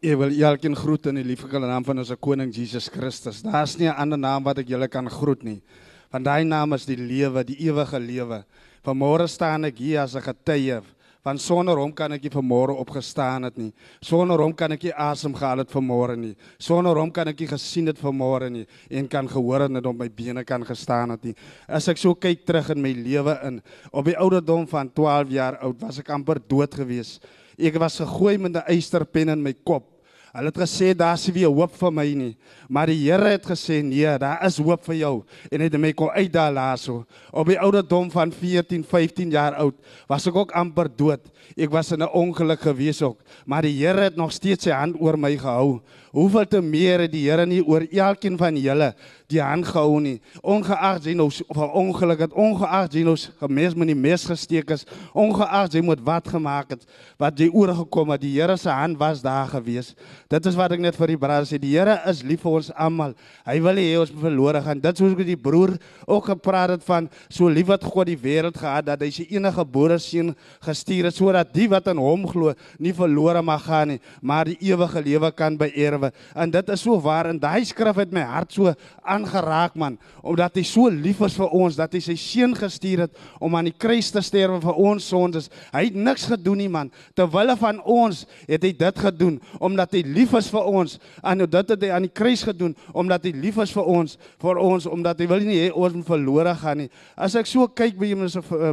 [0.00, 3.42] Ek wil elkeen groet in die lieflike naam van ons koning Jesus Christus.
[3.42, 5.62] Daar's nie 'n ander naam wat ek julle kan groet nie.
[6.10, 8.44] Want daai naam is die lewe, die ewige lewe.
[8.84, 10.80] Vanmôre staan ek hier as 'n getuie
[11.24, 13.70] want sonder hom kan ek nie vanmôre opgestaan het nie.
[14.04, 16.32] Sonder hom kan ek nie asem gehaal het vanmôre nie.
[16.58, 20.00] Sonder hom kan ek nie gesien het vanmôre nie en kan gehoor het en op
[20.00, 21.36] my bene kan gestaan het nie.
[21.68, 23.60] As ek so kyk terug in my lewe in
[23.92, 27.18] op die ouderdom van 12 jaar oud was ek amper dood gewees.
[27.60, 29.99] Ek was gegooi met 'n eysterpen in my kop.
[30.30, 32.34] Hulle het gesê daar's weer hoop vir my nie.
[32.70, 35.14] Maar die Here het gesê nee, daar is hoop vir jou
[35.50, 37.02] en het my kon uit daar laaso.
[37.34, 39.74] Op die ouderdom van 14, 15 jaar oud
[40.06, 41.26] was ek ook amper dood.
[41.58, 44.94] Ek was in 'n ongeluk gewees ook, maar die Here het nog steeds sy hand
[45.00, 45.80] oor my gehou.
[46.10, 48.94] Hoeveel te meer het die Here nie oor elkeen van julle
[49.30, 50.16] die hand gehou nie.
[50.42, 54.82] Ongeag jy nou van ongeluk het, ongeag jy nou gemes met die mes gesteek is,
[55.14, 56.82] ongeag jy moet wat gemaak het,
[57.20, 59.92] wat jy oor gekom het, die Here se hand was daar gewees.
[60.30, 61.60] Dit is wat ek net vir die broers sê.
[61.62, 63.14] Die Here is lief vir ons almal.
[63.46, 64.82] Hy wil hê ons moet verlore gaan.
[64.82, 68.88] Dit soos die broer ook gepraat het van so lief wat God die wêreld gehad
[68.88, 70.34] dat hy sy enige gebore seun
[70.64, 74.56] gestuur het sodat die wat in hom glo nie verlore mag gaan nie, maar die
[74.70, 75.58] ewige lewe kan
[76.00, 76.12] beerwe.
[76.34, 78.72] En dit is so waar en daai skrif het my hart so
[79.02, 83.18] aangeraak man, omdat hy so lief is vir ons dat hy sy seun gestuur het
[83.40, 85.50] om aan die kruis te sterwe vir ons sondes.
[85.72, 86.90] Hy het niks gedoen nie man.
[87.18, 90.96] Terwille van ons het hy dit gedoen omdat hy lief is vir ons.
[91.22, 94.60] En dit het hy aan die kruis gedoen omdat hy lief is vir ons, vir
[94.60, 96.90] ons omdat hy wil nie hê ons moet verlore gaan nie.
[97.16, 98.28] As ek so kyk by my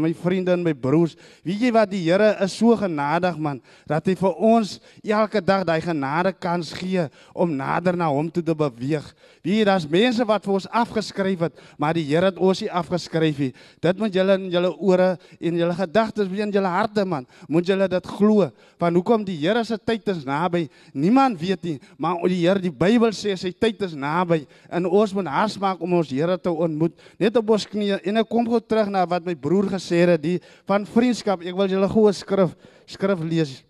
[0.08, 1.16] my vriende en my broers,
[1.46, 3.60] weet jy wat die Here is so genadig man
[3.90, 8.44] dat hy vir ons elke dag daai genade kans gee om nader na hom toe
[8.44, 9.06] te beweeg.
[9.46, 13.40] Jy daar's mense wat vir ons afgeskryf het, maar die Here het ons nie afgeskryf
[13.40, 13.52] nie.
[13.84, 15.10] Dit moet julle in julle ore
[15.40, 18.50] en julle gedagtes en julle harte man, moet julle dit glo.
[18.80, 20.68] Van hoekom die Here se tyd is naby.
[20.94, 25.14] Niemand weet nie, maar die Here die Bybel sê sy tyd is naby en ons
[25.18, 26.96] moet haas maak om ons Here te ontmoet.
[27.20, 30.22] Net op ons knieë en ek kom gou terug na wat my broer gesê het,
[30.22, 31.44] die van vriendskap.
[31.44, 32.56] Ek wil julle gou 'n skrif
[32.88, 33.67] skrif lees.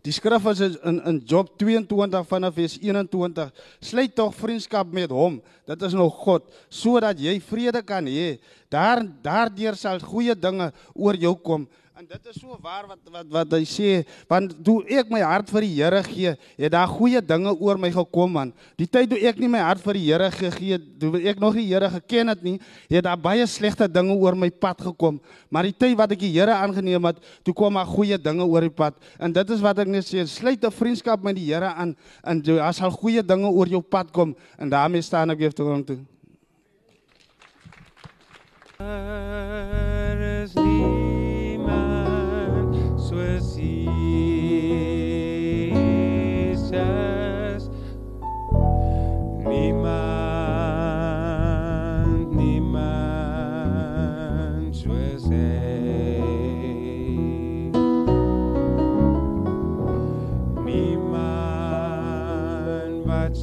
[0.00, 3.50] Die skrif is in in Job 22 vanaf vers 21.
[3.84, 5.40] Sluit tog vriendskap met hom.
[5.68, 8.38] Dit is nog God sodat jy vrede kan hê.
[8.72, 11.68] Daar daardeur sal goeie dinge oor jou kom.
[12.00, 13.88] En dit is so waar wat wat wat hy sê,
[14.24, 17.90] want toe ek my hart vir die Here gee, het daar goeie dinge oor my
[17.92, 18.52] gekom man.
[18.80, 21.58] Die tyd toe ek nie my hart vir die Here gegee het, toe ek nog
[21.60, 22.54] die Here geken het nie,
[22.88, 25.18] het daar baie slegte dinge oor my pad gekom.
[25.52, 28.64] Maar die tyd wat ek die Here aangeneem het, toe kom maar goeie dinge oor
[28.64, 28.96] die pad.
[29.20, 31.92] En dit is wat ek net sê, sluit 'n vriendskap met die Here aan
[32.24, 35.84] en daar sal goeie dinge oor jou pad kom en daarmee staan ek weer toe
[35.84, 36.00] toe.
[40.40, 40.59] Is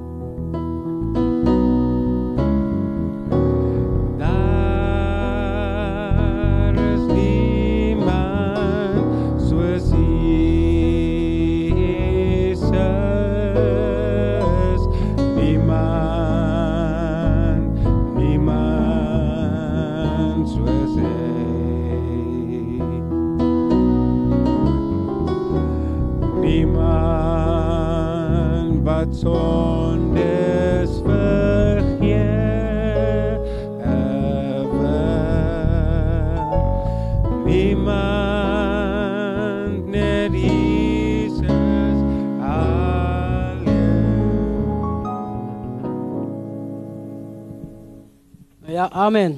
[49.11, 49.33] Amen.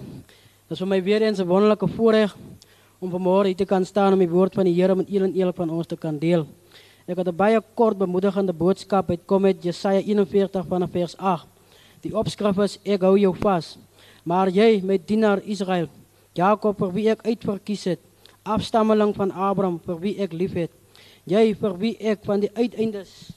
[0.69, 2.37] Dit is vir my weer eens 'n wonderlike voorreg
[3.01, 5.33] om vanmôre hier te kan staan om die woord van die Here met een en
[5.35, 6.47] een van ons te kan deel.
[7.07, 11.47] Ek het 'n baie kort bemoedigende boodskap uit kom met Jesaja 41 vanaf vers 8.
[12.01, 13.79] Die opskrif is ek hou jou vas.
[14.25, 15.89] Maar jy, my dienaar Israel,
[16.35, 18.01] Jakob vir wie ek uitverkies het,
[18.43, 20.71] afstammeling van Abraham vir wie ek liefhet,
[21.25, 23.33] jy vir wie ek van die uiteindes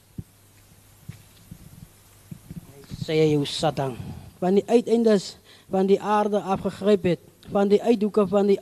[3.06, 3.96] sê jy Satan,
[4.40, 5.38] van die uiteindes
[5.76, 8.60] van die aarde afgegryp het, van die uithoeke van die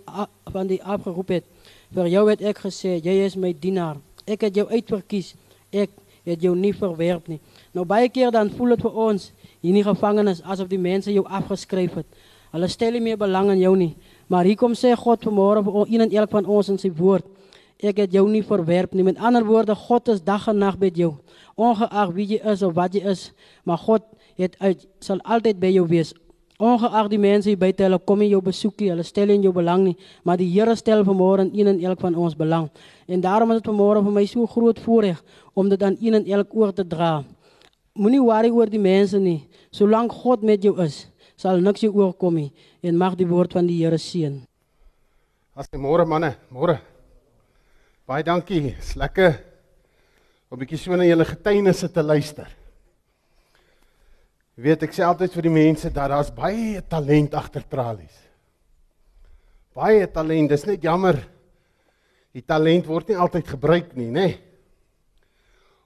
[0.53, 1.45] van die afgeroep het.
[1.93, 3.99] Vir jou het ek gesê, jy is my dienaar.
[4.25, 5.33] Ek het jou uitverkies.
[5.69, 5.93] Ek
[6.25, 7.39] het jou nie verwerp nie.
[7.75, 9.29] Nou baie keer dan voel dit vir ons
[9.61, 12.07] hier in die gevangenis asof die mense jou afgeskryf het.
[12.53, 13.91] Hulle stel nie meer belang in jou nie.
[14.31, 17.27] Maar hier kom sê God vanmôre vir een en elk van ons in sy woord.
[17.83, 19.03] Ek het jou nie verwerp nie.
[19.03, 21.11] Met ander woorde, God is dag en nag met jou.
[21.59, 23.31] Ongeag wie jy is of wat jy is,
[23.67, 24.05] maar God
[24.39, 26.13] het uit sal altyd by jou wees.
[26.63, 29.51] Ongeag die mense hier buite, hulle kom nie jou besoek nie, hulle stel nie jou
[29.55, 32.69] belang nie, maar die Here stel vanmôre in een en elk van ons belang.
[33.07, 35.19] En daarom is dit vanmôre vir my so groot voorreg
[35.59, 37.17] om dit aan een en elk oor te dra.
[37.99, 39.41] Moenie worry oor die mense nie.
[39.75, 41.03] Solank God met jou is,
[41.35, 42.51] sal niks jou oorkom nie
[42.81, 44.39] en mag die woord van die Here seën.
[45.57, 46.79] As jy môre manne, môre.
[48.07, 48.71] Baie dankie.
[48.79, 49.35] Dis lekker
[50.49, 52.62] om 'n bietjie so na julle getuienisse te luister.
[54.55, 58.17] Weet, ek sê altyd vir die mense dat daar's baie talent agter tralies.
[59.73, 61.17] Baie talent, dis net jammer.
[62.33, 64.27] Die talent word nie altyd gebruik nie, nê?
[64.27, 64.41] Nee.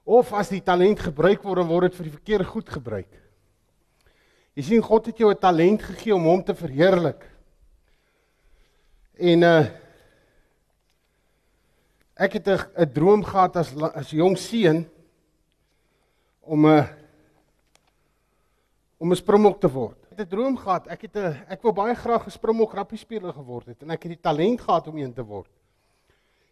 [0.08, 3.10] Of as die talent gebruik word, dan word dit vir die verkeerde goed gebruik.
[4.56, 7.24] Jy sien God het jou 'n talent gegee om hom te verheerlik.
[9.20, 9.66] En uh
[12.16, 14.88] ek het 'n droom gehad as as jong seun
[16.40, 16.97] om 'n uh,
[18.98, 19.98] om 'n springbok te word.
[20.10, 20.86] Ek het 'n droom gehad.
[20.88, 24.12] Ek het 'n ek wou baie graag 'n springbok rappiespeler geword het en ek het
[24.12, 25.50] die talent gehad om een te word.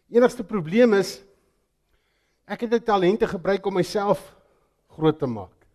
[0.09, 1.23] Enigste probleem is
[2.47, 4.35] ek het die talente gebruik om myself
[4.87, 5.67] groot te maak.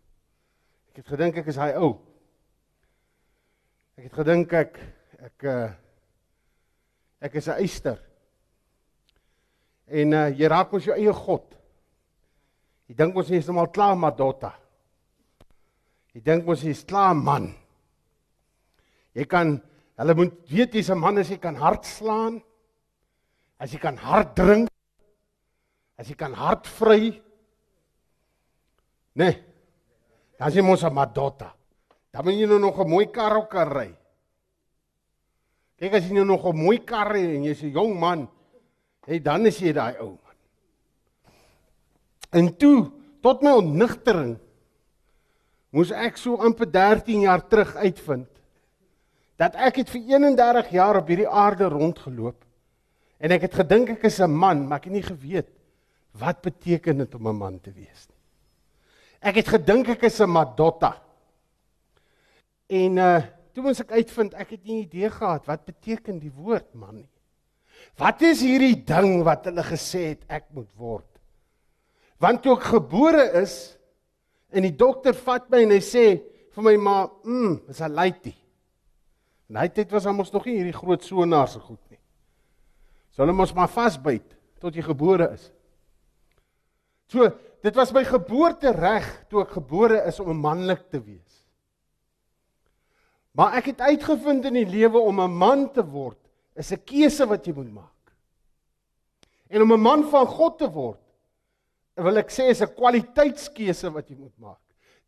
[0.90, 1.98] Ek het gedink ek is hy ou.
[3.96, 4.80] Ek het gedink ek
[5.18, 5.70] ek uh
[7.20, 7.98] ek is 'n eyster.
[9.86, 11.54] En uh jy raak mos jou eie god.
[12.88, 14.61] Jy dink mos jy is almal klaar Madotta.
[16.12, 17.54] Jy dink mos jy's klaar man.
[19.16, 19.56] Jy kan
[20.00, 22.42] hulle moet weet jy's 'n man as jy kan hard slaan.
[23.58, 24.68] As jy kan hard drink.
[25.98, 27.22] As jy kan hard vry.
[29.14, 29.34] Nee.
[30.38, 31.54] Dan is jy mos 'n Madotta.
[32.12, 33.96] Dan moet jy nou nog 'n mooi kar ook kan ry.
[35.78, 38.28] Kyk as jy nou nog 'n mooi kar het en jy's 'n jong man,
[39.06, 40.36] hey, dan is jy daai ou man.
[42.32, 42.90] En toe,
[43.20, 44.38] tot my ontnigtering,
[45.72, 48.28] moes ek so amper 13 jaar terug uitvind
[49.40, 52.44] dat ek het vir 31 jaar op hierdie aarde rondgeloop
[53.22, 55.50] en ek het gedink ek is 'n man, maar ek het nie geweet
[56.12, 58.20] wat beteken dit om 'n man te wees nie.
[59.22, 61.00] Ek het gedink ek is 'n madotta.
[62.68, 66.74] En uh toe moes ek uitvind, ek het nie idee gehad wat beteken die woord
[66.74, 67.10] man nie.
[67.98, 71.08] Wat is hierdie ding wat hulle gesê het ek moet word?
[72.18, 73.76] Want toe ek gebore is
[74.52, 76.06] en die dokter vat my en hy sê
[76.52, 78.36] vir my ma, "Mm, is 'n laitie."
[79.48, 81.98] En hy tyd was hom ons nog nie hierdie groot sonaar se goed nie.
[83.10, 85.52] So hulle mos maar vasbyt tot jy gebore is.
[87.12, 87.28] So,
[87.62, 91.46] dit was my geboorte reg toe ek gebore is om 'n manlik te wees.
[93.36, 96.18] Maar ek het uitgevind in die lewe om 'n man te word
[96.56, 98.12] is 'n keuse wat jy moet maak.
[99.48, 101.01] En om 'n man van God te word,
[101.96, 104.60] wil ek sê is 'n kwaliteitskeuse wat jy moet maak.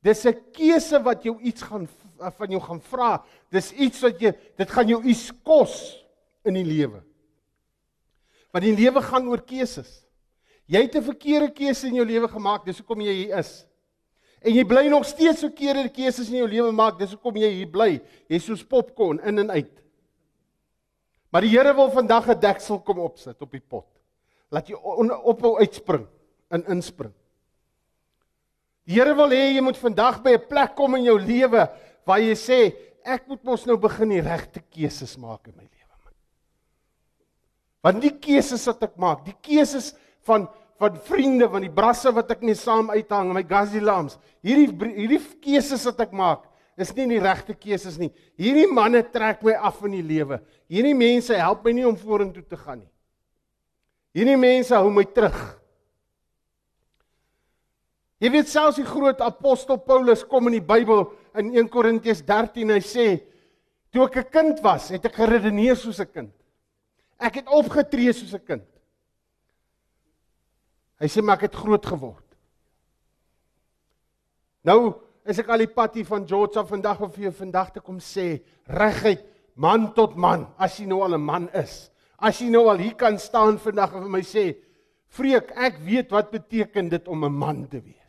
[0.03, 3.25] Dis 'n keuse wat jou iets gaan van jou gaan vra.
[3.51, 6.05] Dis iets wat jy dit gaan jou iets kos
[6.45, 7.03] in die lewe.
[8.53, 10.05] Want die lewe gaan oor keuses.
[10.67, 13.67] Jy het 'n verkeerde keuse in jou lewe gemaak, dis hoekom jy hier is.
[14.43, 16.99] En jy bly nog steeds verkeerde keuses in jou lewe maak.
[16.99, 18.01] Dis hoekom jy hier bly.
[18.29, 19.81] Jy's soos popcorn in en uit.
[21.31, 23.87] Maar die Here wil vandag 'n deksel kom opsit op die pot.
[24.51, 26.07] Laat jy ophou uitspring
[26.55, 27.13] en inspring.
[28.85, 31.69] Die Here wil hê jy moet vandag by 'n plek kom in jou lewe
[32.07, 32.61] waar jy sê
[33.05, 36.13] ek moet mos nou begin die regte keuses maak in my lewe.
[37.83, 39.95] Want die keuses wat ek maak, die keuses
[40.25, 40.49] van
[40.79, 44.19] van vriende van die brasse wat ek net saam uithang my gazilams.
[44.43, 46.43] Hierdie hierdie keuses wat ek maak,
[46.77, 48.11] is nie die regte keuses nie.
[48.37, 50.41] Hierdie manne trek my af in die lewe.
[50.69, 52.91] Hierdie mense help my nie om vorentoe te gaan nie.
[54.15, 55.39] Hierdie mense hou my terug.
[58.25, 61.03] Jy weet selfs die groot apostel Paulus kom in die Bybel
[61.37, 63.07] in 1 Korintiërs 13 hy sê
[63.93, 66.33] toe ek 'n kind was, het ek geredeneer soos 'n kind.
[67.21, 68.69] Ek het opgetree soos 'n kind.
[71.01, 72.25] Hy sê maar ek het groot geword.
[74.65, 74.95] Nou
[75.27, 77.81] is ek al die pad hier van George af vandag om vir jou vandag te
[77.81, 81.91] kom sê reguit man tot man as jy nou al 'n man is.
[82.19, 84.57] As jy nou al hier kan staan vandag en vir my sê
[85.15, 88.04] Freek, ek weet wat beteken dit om 'n man te wees.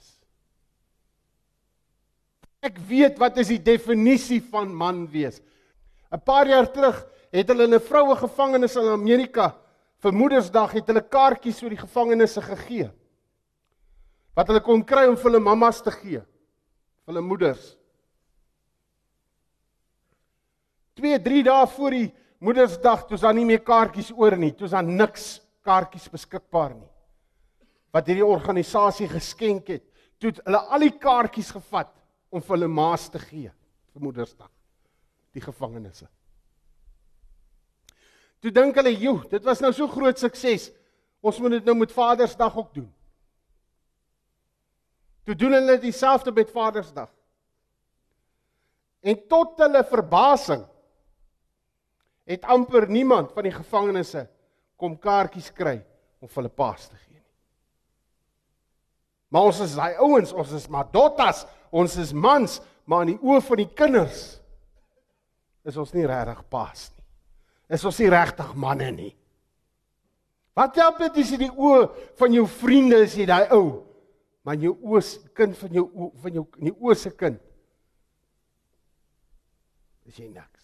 [2.66, 5.41] Ek weet wat is die definisie van man wees.
[6.11, 6.97] 'n Paar jaar terug
[7.32, 9.55] het hulle in 'n vroue gevangenis in Amerika
[10.01, 12.89] vir Moedersdag het hulle kaartjies vir die gevangenes gegee.
[14.36, 16.20] Wat hulle kon kry om vir hulle mammas te gee.
[16.20, 17.78] Vir hulle moeders.
[20.95, 24.51] 2, 3 dae voor die Moedersdag, toe is daar nie meer kaartjies oor nie.
[24.51, 26.89] Toe is daar niks kaartjies beskikbaar nie.
[27.91, 29.84] Wat hierdie organisasie geskenk het,
[30.20, 31.91] toe het hulle al die kaartjies gevat
[32.30, 33.51] om vir hulle ma's te gee
[33.93, 34.51] vir Moedersdag.
[35.36, 36.07] die gevangenisse.
[38.39, 40.71] Toe dink hulle, "Joe, dit was nou so groot sukses.
[41.21, 42.93] Ons moet dit nou met Vadersdag ook doen."
[45.26, 47.09] Toe doen hulle dieselfde met Vadersdag.
[49.01, 50.65] En tot hulle verbasing
[52.23, 54.15] het amper niemand van die gevangenes
[54.76, 55.78] kom kaartjies kry
[56.19, 57.34] om vir hulle paas te gee nie.
[59.30, 61.45] Maar ons is daai ouens, ons is maar dottas,
[61.76, 64.23] ons is mans, maar in die oë van die kinders
[65.65, 67.03] is ons nie regtig paas nie.
[67.76, 69.13] Is ons nie regtig manne nie.
[70.55, 71.88] Wat help dit as jy die oë
[72.19, 73.82] van jou vriende is jy daai ou,
[74.45, 75.01] maar jou oë
[75.36, 77.41] kind van jou oë van jou in die oë se kind
[80.05, 80.61] is jy niks.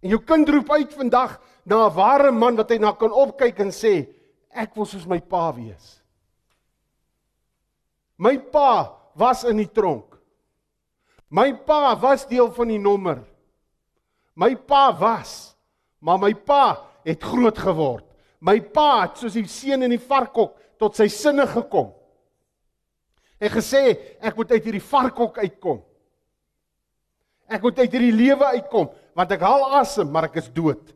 [0.00, 1.36] En jou kind roep uit vandag
[1.68, 4.08] na 'n ware man wat hy na kan opkyk en sê
[4.50, 6.00] ek wil soos my pa wees.
[8.16, 10.16] My pa was in die tronk.
[11.28, 13.20] My pa was deel van die nommer.
[14.36, 15.56] My pa was,
[16.00, 18.04] maar my pa het groot geword.
[18.40, 21.90] My pa het soos die seun in die varkhok tot sy sinne gekom.
[23.40, 23.82] En gesê
[24.20, 25.80] ek moet uit hierdie varkhok uitkom.
[27.48, 30.95] Ek moet uit hierdie lewe uitkom want ek haal asem maar ek is dood.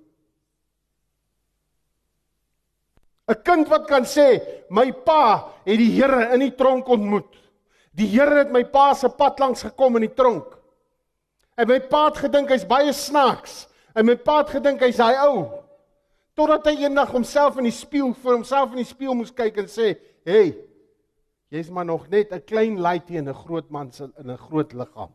[3.31, 7.31] 'n Kind wat kan sê my pa het die Here in die tronk ontmoet.
[7.95, 10.59] Die Here het my pa se pad langs gekom in die tronk.
[11.55, 13.69] En my pa het gedink hy's baie snaaks.
[13.95, 15.47] En my pa het gedink hy's hy ou.
[16.35, 19.67] Totdat hy eendag homself in die spieël vir homself in die spieël moes kyk en
[19.69, 20.57] sê, "Hey,
[21.51, 24.73] jy's maar nog net 'n klein laaitjie in 'n groot man se in 'n groot
[24.73, 25.13] liggaam."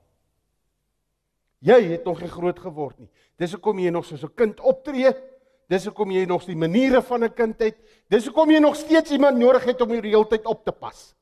[1.62, 3.10] Jy het nog nie groot geword nie.
[3.40, 5.12] Dis hoekom jy nog soos 'n kind optree.
[5.68, 7.78] Dis hoekom jy nog die maniere van 'n kind het.
[8.10, 10.72] Dis hoekom jy nog steeds iemand nodig het om jou die hele tyd op te
[10.72, 11.16] pas.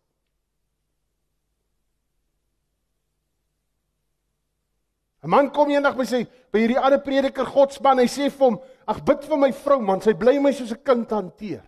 [5.24, 8.60] 'n Man kom eendag by sy by hierdie ander prediker Godsman, hy sê vir hom:
[8.86, 11.64] "Ag bid vir my vrou man, sy bly my soos 'n kind hanteer."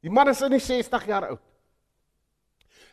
[0.00, 1.40] Die man is in die 60 jaar oud.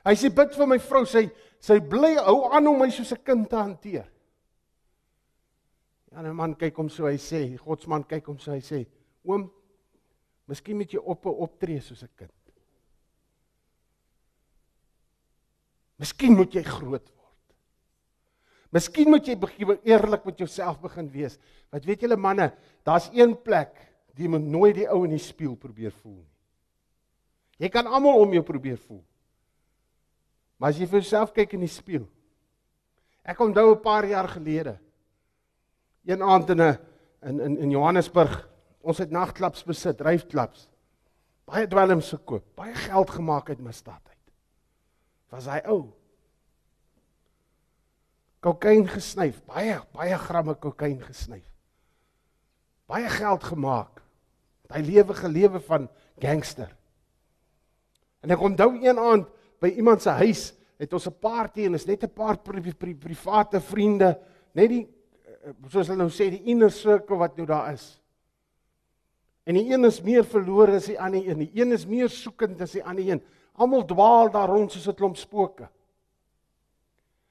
[0.05, 1.29] Hy sê bid vir my vrou, sy
[1.59, 4.07] sy bly hou aan om my soos 'n kind te hanteer.
[6.11, 8.85] Ja, 'n man kyk hom so, hy sê, Godsman kyk hom so, hy sê:
[9.25, 9.51] "Oom,
[10.47, 12.31] miskien moet jy op optree soos 'n kind."
[15.97, 17.15] Miskien moet jy groot
[18.75, 21.37] Miskien moet jy begin eerlik met jouself begin wees.
[21.71, 22.49] Wat weet julle manne,
[22.83, 23.77] daar's een plek
[24.15, 26.31] jy moet nooit die ou in die spieël probeer voel nie.
[27.65, 29.01] Jy kan almal om jou probeer voel.
[30.59, 32.05] Maar as jy vir jouself kyk in die spieël.
[33.23, 34.79] Ek onthou 'n paar jaar gelede.
[36.05, 36.77] Een aand in 'n
[37.23, 38.47] in in Johannesburg,
[38.85, 40.69] ons het nagklubs besit, ryfklubs.
[41.45, 44.33] Baie dwelms gekoop, baie geld gemaak uit misdaad uit.
[45.33, 45.93] Was hy ou?
[48.45, 51.45] kokain gesnyf, baie baie gramme kokain gesnyf.
[52.89, 54.03] Baie geld gemaak.
[54.69, 55.87] Hy lewe gelewe van
[56.21, 56.69] gangster.
[58.21, 59.29] En ek onthou een aand
[59.61, 62.73] by iemand se huis het ons 'n party en is net 'n paar pri, pri,
[62.73, 64.17] pri, private vriende,
[64.53, 64.85] net die
[65.25, 68.01] eh, soos hulle nou sê die inner circle wat nou daar is.
[69.45, 71.45] En die een is meer verlore as die ander een.
[71.45, 73.21] Die een is meer soekend as die ander een.
[73.55, 75.69] Almal dwaal daar rond soos 'n klomp spooke.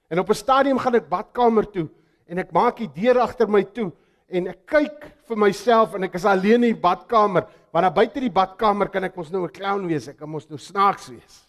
[0.09, 1.89] En op 'n stadium gaan ek badkamer toe
[2.27, 3.93] en ek maak die deur agter my toe
[4.29, 8.21] en ek kyk vir myself en ek is alleen in die badkamer want daar buite
[8.21, 11.47] die badkamer kan ek mos nou 'n clown wees, ek kan mos nou snaaks wees.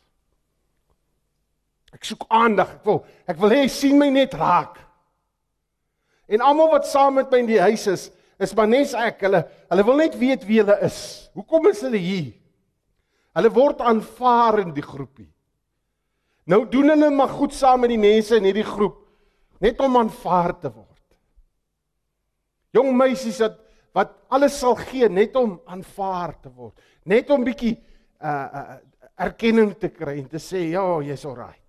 [1.94, 4.80] Ek soek aandag, ek wil ek wil hê jy sien my net raak.
[6.28, 8.12] En almal wat saam met my in die huis is,
[8.42, 11.00] is maar net ek, hulle hulle wil net weet wie hulle is.
[11.38, 12.34] Hoekom is hulle hier?
[13.36, 15.30] Hulle word aanvaar in die groepie.
[16.52, 19.02] Nou doen hulle maar goed saam met die mense in hierdie groep
[19.64, 20.92] net om aanvaar te word.
[22.76, 23.62] Jong meisies wat
[23.96, 26.74] wat alles sal gee net om aanvaar te word,
[27.08, 27.78] net om bietjie
[28.20, 28.76] uh uh
[29.16, 31.62] erkenning te kry en te sê ja, jy's alright.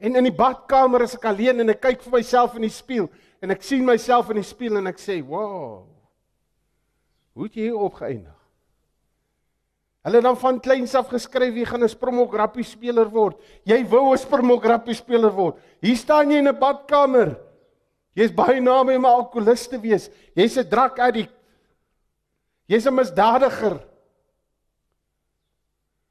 [0.00, 3.10] En in die badkamer is ek alleen en ek kyk vir myself in die spieël
[3.42, 5.86] en ek sien myself in die spieël en ek sê, "Wow.
[7.34, 8.38] Hoe het jy hier opgeëindig?"
[10.08, 13.36] Hulle dan van kleins af geskryf jy gaan 'n spromokrappie speler word.
[13.64, 15.56] Jy wou 'n spromokrappie speler word.
[15.82, 17.36] Hier staan jy in 'n badkamer.
[18.14, 20.10] Jy's baie naby om 'n alkoholist te wees.
[20.34, 21.34] Jy's 'n drug addict.
[22.66, 23.86] Jy's 'n misdadiger.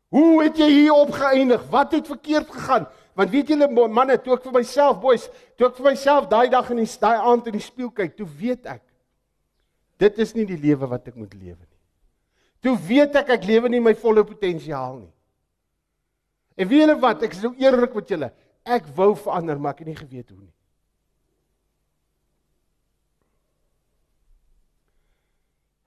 [0.10, 1.64] Hoe het jy hier opgeëindig?
[1.70, 2.88] Wat het verkeerd gegaan?
[3.18, 5.26] Want weet julle manne, toe ek vir myself boys,
[5.58, 8.28] toe ek vir myself daai dag in die daai aand in die spieël kyk, toe
[8.30, 8.84] weet ek
[9.98, 11.78] dit is nie die lewe wat ek moet lewe nie.
[12.62, 15.14] Toe weet ek ek lewe nie my volle potensiaal nie.
[16.58, 17.26] En weet julle wat?
[17.26, 18.30] Ek is nou eerlik met julle.
[18.78, 20.54] Ek wou verander, maar ek het nie geweet hoe nie.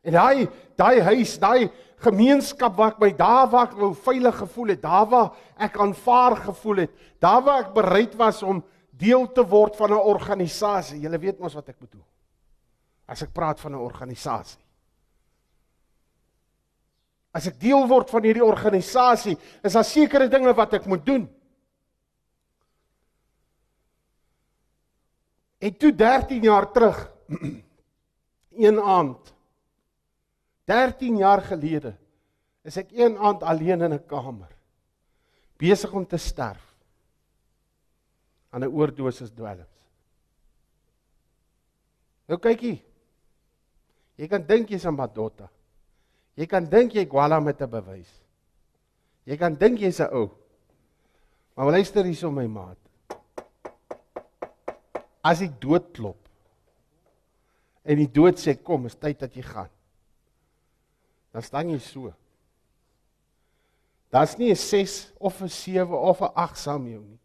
[0.07, 0.48] En daai
[0.80, 1.68] daai huis, daai
[2.01, 6.36] gemeenskap waar ek my daar waar ek wou veilig gevoel het, daar waar ek aanvaar
[6.46, 8.62] gevoel het, daar waar ek bereid was om
[9.01, 11.01] deel te word van 'n organisasie.
[11.01, 12.05] Julle weet mos wat ek bedoel.
[13.07, 14.61] As ek praat van 'n organisasie.
[17.32, 21.28] As ek deel word van hierdie organisasie, is daar sekere dinge wat ek moet doen.
[25.61, 27.12] En toe 13 jaar terug
[28.66, 29.34] een aand
[30.70, 31.96] 13 jaar gelede
[32.62, 34.52] is ek een aand alleen in 'n kamer
[35.58, 36.62] besig om te sterf
[38.50, 39.76] aan 'n oordosis dwelms.
[42.28, 42.78] Nou kykie.
[44.16, 45.48] Jy kan dink jy's 'n madotta.
[46.36, 48.22] Jy kan dink jy gwala met 'n bewys.
[49.24, 50.30] Jy kan dink jy's 'n ou.
[51.54, 52.78] Maar luister hierso my maat.
[55.22, 56.28] As ek dood klop
[57.84, 59.70] en die dood sê kom, is tyd dat jy gaan
[61.32, 62.12] dan staan jy so.
[64.10, 67.20] Daar's nie 'n 6 of 'n 7 of 'n 8 saam jou nie.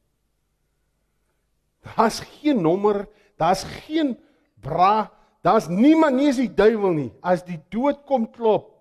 [1.81, 4.17] Daar's geen nommer, daar's geen
[4.61, 7.13] bra, daar's niemand nie is die duiwel nie.
[7.21, 8.71] As die dood kom klop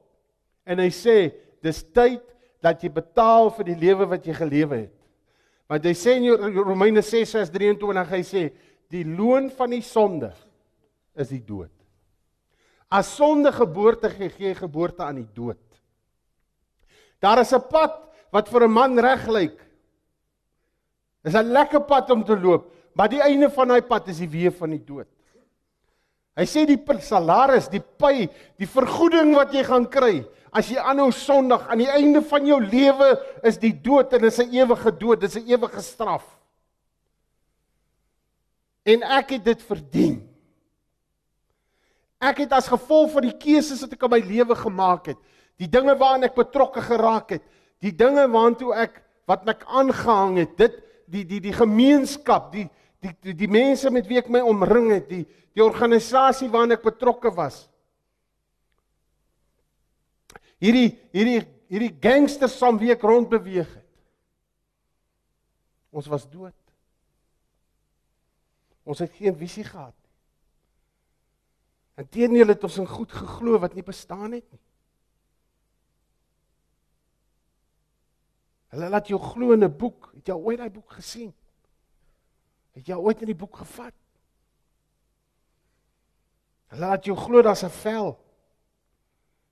[0.64, 2.22] en hy sê dis tyd
[2.64, 4.96] dat jy betaal vir die lewe wat jy gelewe het.
[5.68, 8.42] Want hy sê in Romeine 6:23 hy sê
[8.92, 10.32] die loon van die sonde
[11.16, 11.73] is die dood.
[12.94, 15.58] As sonde geboorte gee, gee geboorte aan die dood.
[17.18, 17.94] Daar is 'n pad
[18.30, 19.58] wat vir 'n man reg lyk.
[21.24, 24.28] Dis 'n lekker pad om te loop, maar die einde van daai pad is die
[24.28, 25.08] weë van die dood.
[26.36, 28.28] Hy sê die salaris, die pay,
[28.58, 32.60] die vergoeding wat jy gaan kry as jy aanhou sondig aan die einde van jou
[32.62, 33.08] lewe
[33.42, 36.24] is die dood en dit is 'n ewige dood, dit is 'n ewige straf.
[38.84, 40.33] En ek het dit verdien.
[42.24, 45.20] Ek het as gevolg van die keuses wat ek in my lewe gemaak het,
[45.60, 47.44] die dinge waaraan ek betrokke geraak het,
[47.84, 52.66] die dinge waartoe ek wat ek aangehang het, dit die die die gemeenskap, die
[53.04, 56.86] die die, die mense met wie ek my omring het, die die organisasie waaraan ek
[56.86, 57.66] betrokke was.
[60.64, 63.82] Hierdie hierdie hierdie gangsters saam wie ek rond beweeg het.
[65.94, 66.56] Ons was dood.
[68.84, 69.94] Ons het geen visie gehad.
[71.94, 74.62] Inteendeel het ons in goed geglo wat nie bestaan het nie.
[78.74, 80.10] Hulle laat jou glo in 'n boek.
[80.14, 81.34] Het jy ooit daai boek gesien?
[82.72, 83.94] Het jy ooit in die boek gevat?
[86.66, 88.18] Hulle laat jou glo daar's 'n vel.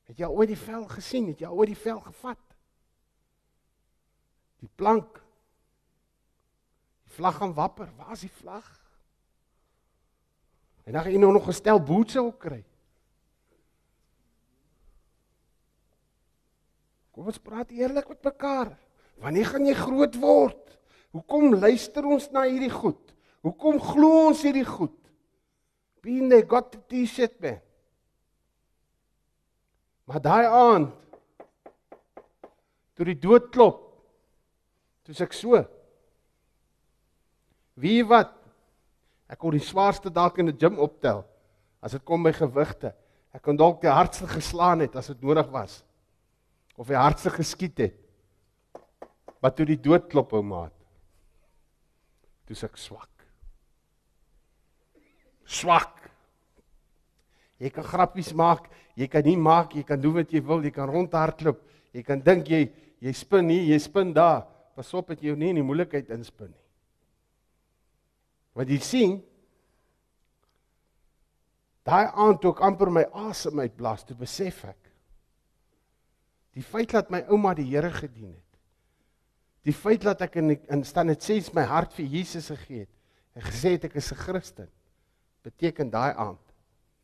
[0.02, 1.26] Het jy ooit die vel gesien?
[1.26, 2.38] Het jy ooit die vel gevat?
[4.58, 5.22] Die plank.
[7.04, 7.96] Die vlag gaan wapper.
[7.96, 8.81] Waar is die vlag?
[10.84, 12.62] En dan gaan jy nou nog gestel boetse ook kry.
[17.12, 18.72] Kom ons praat eerlik met mekaar.
[19.20, 20.78] Wanneer gaan jy groot word?
[21.12, 23.12] Hoekom luister ons na hierdie goed?
[23.44, 24.96] Hoekom glo ons hierdie goed?
[26.02, 27.60] Being they got the t-shirt man.
[30.08, 30.98] Maar daai aand
[32.98, 33.78] toe die dood klop,
[35.06, 35.62] toe ek so.
[37.80, 38.34] Wie wat
[39.32, 41.22] Ek kon die swaarste dalk in die gym optel
[41.82, 42.92] as dit kom by gewigte.
[43.32, 45.80] Ek kon dalk die hardste geslaan het as dit nodig was.
[46.76, 47.96] Of die hardste geskiet het.
[49.40, 50.74] Maar toe die dood klop ou maat.
[52.46, 53.08] Toe ek swak.
[55.48, 55.96] Swak.
[57.62, 58.68] Jy kan grappies maak,
[58.98, 61.60] jy kan nie maak, jy kan doen wat jy wil, jy kan rondhardloop,
[61.94, 62.64] jy kan dink jy
[63.02, 64.44] jy spin hier, jy spin daar.
[64.76, 66.61] Pas op dat jy jou nie in die moeilikheid inspin nie.
[68.56, 69.18] Want jy sien
[71.88, 74.78] daai aand toe ek amper my asem uitblaas, toe besef ek
[76.52, 78.48] die feit dat my ouma die Here gedien het.
[79.64, 82.92] Die feit dat ek in in staan het sê my hart vir Jesus gegee het
[83.38, 84.68] en gesê het ek is 'n Christen
[85.42, 86.52] beteken daai aand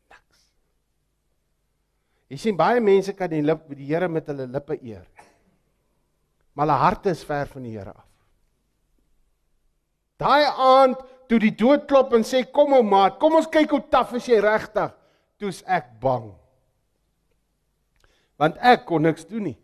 [0.09, 0.39] niks.
[2.29, 5.07] Jy sien baie mense kan die lip die Here met hulle lippe eer.
[6.53, 8.07] Maar hulle harte is ver van die Here af.
[10.17, 10.99] Daai aand
[11.29, 14.27] toe die dood klop en sê kom ou maat, kom ons kyk hoe taaf is
[14.27, 14.91] jy regtig.
[15.39, 16.31] Toe's ek bang.
[18.39, 19.57] Want ek kon niks doen nie.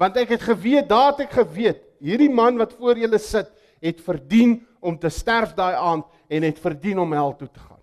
[0.00, 3.50] Want ek het geweet, daar het ek geweet, hierdie man wat voor julle sit,
[3.80, 7.80] het verdien om te sterf daai aand en het verdien om hel toe te gaan.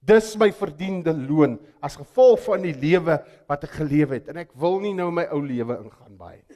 [0.00, 4.54] Dis my verdiende loon as gevolg van die lewe wat ek geleef het en ek
[4.58, 6.49] wil nie nou my ou lewe ingaan baie nie.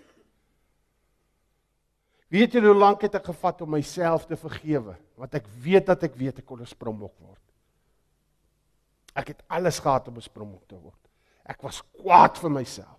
[2.35, 4.97] Weet julle hoe lank het ek gevat om myself te vergewe?
[5.21, 7.43] Want ek weet dat ek weet ek kon 'n springbok word.
[9.15, 10.99] Ek het alles gehad om 'n springbok te word.
[11.47, 12.99] Ek was kwaad vir myself.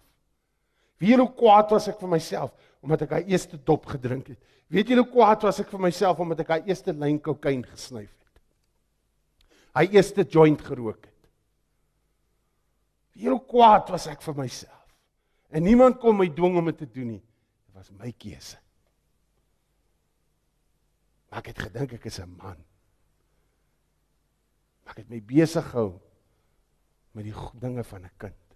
[0.98, 4.40] Julle hoe kwaad was ek vir myself omdat ek daai eerste dop gedrink het?
[4.68, 8.10] Weet julle hoe kwaad was ek vir myself omdat ek daai eerste lyn kokain gesnyf
[8.10, 8.42] het?
[9.76, 11.30] Hy eerste joint gerook het.
[13.12, 14.96] Julle hoe kwaad was ek vir myself?
[15.50, 17.24] En niemand kon my dwing om dit te doen nie.
[17.66, 18.58] Dit was my keuse.
[21.36, 22.60] Maar ek het gedink ek is 'n man.
[24.84, 26.00] Maar ek het my besig gehou
[27.12, 28.56] met die dinge van 'n kind.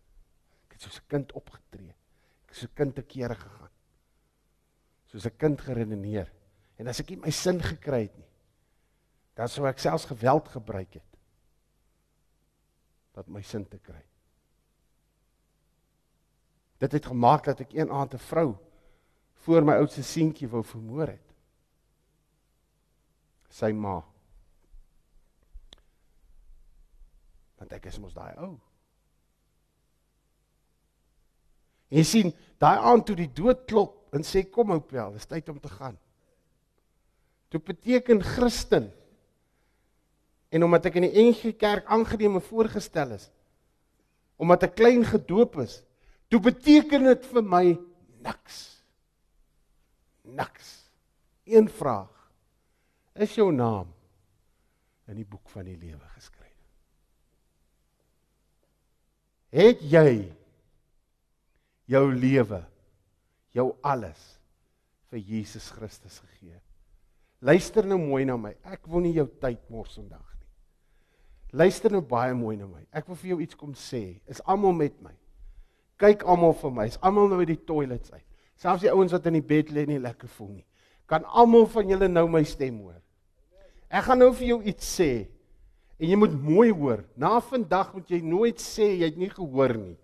[0.64, 1.90] Ek het soos 'n kind opgetree.
[1.90, 3.72] Ek het soos 'n kind te kere gegaan.
[5.08, 6.32] Soos 'n kind geredeneer.
[6.78, 8.32] En as ek nie my sin gekry het nie,
[9.34, 11.18] dan sou ek selfs geweld gebruik het
[13.12, 14.06] dat my sin te kry.
[16.78, 18.58] Dit het gemaak dat ek een aand 'n vrou
[19.34, 21.29] voor my oudste seentjie wou vermoor het.
[23.50, 23.98] Sy ma.
[27.60, 28.54] Want ek is mos daai ou.
[31.90, 32.30] En sien,
[32.62, 35.72] daai aand toe die dood klop en sê kom ou pel, dis tyd om te
[35.74, 35.98] gaan.
[37.50, 38.92] Dit beteken Christen.
[40.54, 43.28] En omdat ek in die NG Kerk aangeneem en voorgestel is,
[44.40, 45.82] omdat ek klein gedoop is,
[46.30, 47.66] toe beteken dit vir my
[48.24, 48.60] niks.
[50.30, 50.72] Niks.
[51.50, 52.19] Een vraag.
[53.20, 53.90] Is jou naam
[55.12, 56.56] in die boek van die lewe geskryf?
[59.52, 60.12] Het jy
[61.90, 62.62] jou lewe,
[63.58, 64.22] jou alles
[65.10, 66.62] vir Jesus Christus gegee?
[67.44, 68.54] Luister nou mooi na my.
[68.64, 70.48] Ek wil nie jou tyd mors vandag nie.
[71.60, 72.86] Luister nou baie mooi na my.
[72.96, 74.20] Ek wil vir jou iets kom sê.
[74.32, 75.16] Is almal met my?
[76.00, 76.88] Kyk almal vir my.
[76.88, 78.26] Is almal nou uit die toilets uit?
[78.60, 80.68] Selfs die ouens wat in die bed lê nie lekker voel nie.
[81.10, 83.00] Kan almal van julle nou my stem hoor?
[83.90, 85.12] Ek gaan nou vir jou iets sê.
[86.00, 87.04] En jy moet mooi hoor.
[87.20, 89.98] Na vandag moet jy nooit sê jy het nie gehoor nie.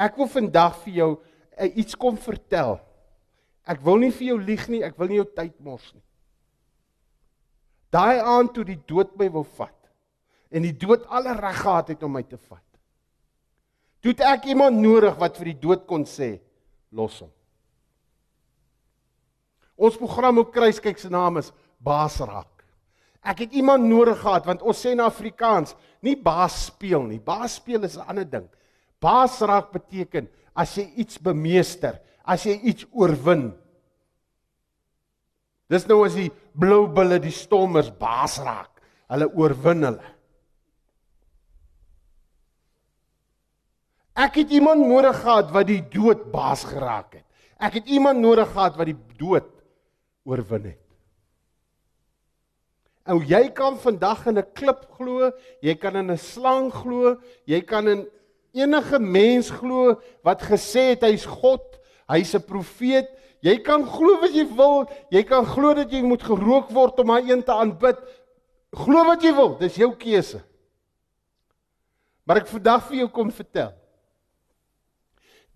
[0.00, 2.78] Ek wil vandag vir jou uh, iets kom vertel.
[3.68, 6.02] Ek wil nie vir jou lieg nie, ek wil nie jou tyd mors nie.
[7.92, 9.76] Daai aand toe die dood my wou vat
[10.50, 12.64] en die dood alle reg gehad het om my te vat.
[14.02, 16.32] Toe het ek iemand nodig wat vir die dood kon sê,
[16.90, 17.30] los hom.
[19.80, 22.64] Ons program op Kruiskyk se naam is Baasraak.
[23.20, 25.74] Ek het iemand nodig gehad want ons sê in Afrikaans
[26.04, 27.20] nie baas speel nie.
[27.20, 28.48] Baas speel is 'n ander ding.
[29.00, 33.52] Baasraak beteken as jy iets bemeester, as jy iets oorwin.
[35.68, 38.80] Dis nou as die blou bulle die stommers baas raak.
[39.08, 40.14] Hulle oorwin hulle.
[44.20, 47.26] Ek het iemand nodig gehad wat die dood baas geraak het.
[47.60, 49.48] Ek het iemand nodig gehad wat die dood
[50.24, 50.79] oorwin het.
[53.10, 55.32] Ou jy kan vandag in 'n klip glo,
[55.62, 58.08] jy kan in 'n slang glo, jy kan in
[58.54, 63.08] enige mens glo wat gesê het hy's God, hy's 'n profeet.
[63.42, 67.06] Jy kan glo wat jy wil, jy kan glo dat jy moet gerook word om
[67.06, 67.96] maar een te aanbid.
[68.72, 70.42] Glo wat jy wil, dis jou keuse.
[72.24, 73.72] Maar ek vandag vir jou kom vertel.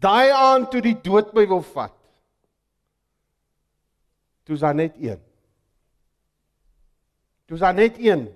[0.00, 1.94] Daai aand toe die dood my wil vat.
[4.44, 5.20] Toe's daar net een.
[7.46, 8.28] Toe's daar net een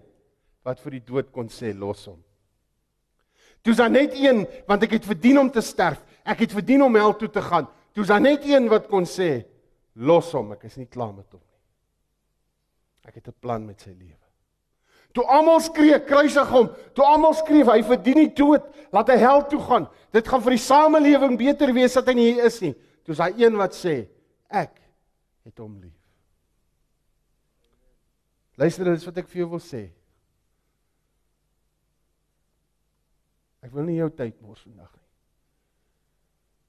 [0.67, 2.21] wat vir die dood kon sê los hom.
[3.65, 6.01] Toe's daar net een want ek het verdien om te sterf.
[6.29, 7.69] Ek het verdien om hel toe te gaan.
[7.97, 9.45] Toe's daar net een wat kon sê
[9.99, 11.61] los hom, ek is nie klaar met hom nie.
[13.09, 14.29] Ek het 'n plan met sy lewe.
[15.13, 16.69] Toe almal skree, kruisig hom.
[16.95, 19.89] Toe almal skreef, hy verdien nie dood, laat hy hel toe gaan.
[20.13, 22.75] Dit gaan vir die samelewing beter wees dat hy nie hier is nie.
[23.05, 24.07] Toe's daar een wat sê,
[24.49, 24.75] ek
[25.45, 25.98] het hom lief.
[28.59, 29.85] Luister, dit is wat ek vir jou wil sê.
[33.63, 35.07] Ek wil nie jou tyd mors vandag nie.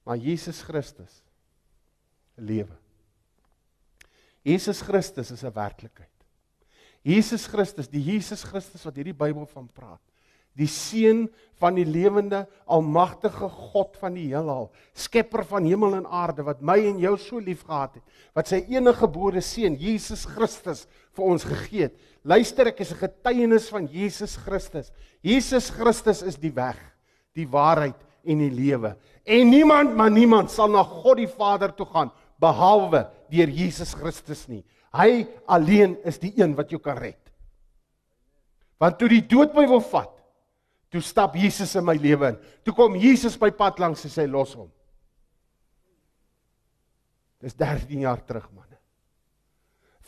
[0.06, 1.20] Maar Jesus Christus
[2.38, 2.78] lewe.
[4.46, 6.14] Jesus Christus is 'n werklikheid.
[7.02, 10.09] Jesus Christus, die Jesus Christus wat hierdie Bybel van praat.
[10.60, 11.28] Die seun
[11.60, 16.78] van die lewende almagtige God van die heelal, skepper van hemel en aarde wat my
[16.88, 18.06] en jou so liefgehad het,
[18.38, 20.86] wat sy enige gebore seun Jesus Christus
[21.16, 21.98] vir ons gegee het.
[22.24, 24.92] Luister, ek is 'n getuienis van Jesus Christus.
[25.22, 26.78] Jesus Christus is die weg,
[27.36, 28.96] die waarheid en die lewe.
[29.26, 34.48] En niemand, maar niemand sal na God die Vader toe gaan behalwe deur Jesus Christus
[34.48, 34.64] nie.
[34.94, 37.20] Hy alleen is die een wat jou kan red.
[38.80, 40.19] Want toe die dood my wil vat,
[40.90, 42.38] toe stap Jesus in my lewe in.
[42.66, 44.70] Toe kom Jesus by pad langs en sê los hom.
[47.40, 48.78] Dis 13 jaar terug manne.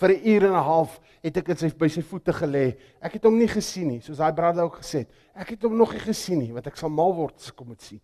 [0.01, 2.77] Vir 'n uur en 'n half het ek in sy by sy voete gelê.
[3.01, 5.09] Ek het hom nie gesien nie, soos daai broeder ook gesê het.
[5.35, 7.67] Ek het hom nog nie gesien nie, want ek sal mal word as ek hom
[7.67, 8.01] moet sien.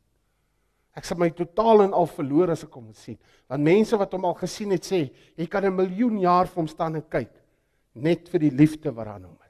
[0.96, 3.18] Ek sal my totaal en al verloor as ek hom moet sien.
[3.48, 6.68] Want mense wat hom al gesien het sê, jy kan 'n miljoen jaar vir hom
[6.68, 7.32] staan en kyk
[7.96, 9.47] net vir die liefde wat aan hom is.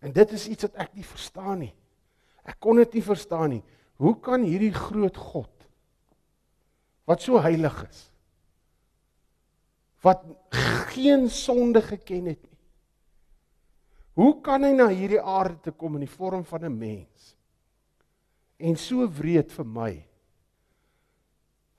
[0.00, 1.74] En dit is iets wat ek nie verstaan nie.
[2.48, 3.64] Ek kon dit nie verstaan nie.
[4.00, 5.52] Hoe kan hierdie groot God
[7.10, 8.06] wat so heilig is
[10.00, 10.22] wat
[10.94, 12.58] geen sonde geken het nie.
[14.16, 17.34] Hoe kan hy na hierdie aarde te kom in die vorm van 'n mens
[18.58, 19.92] en so wreed vir my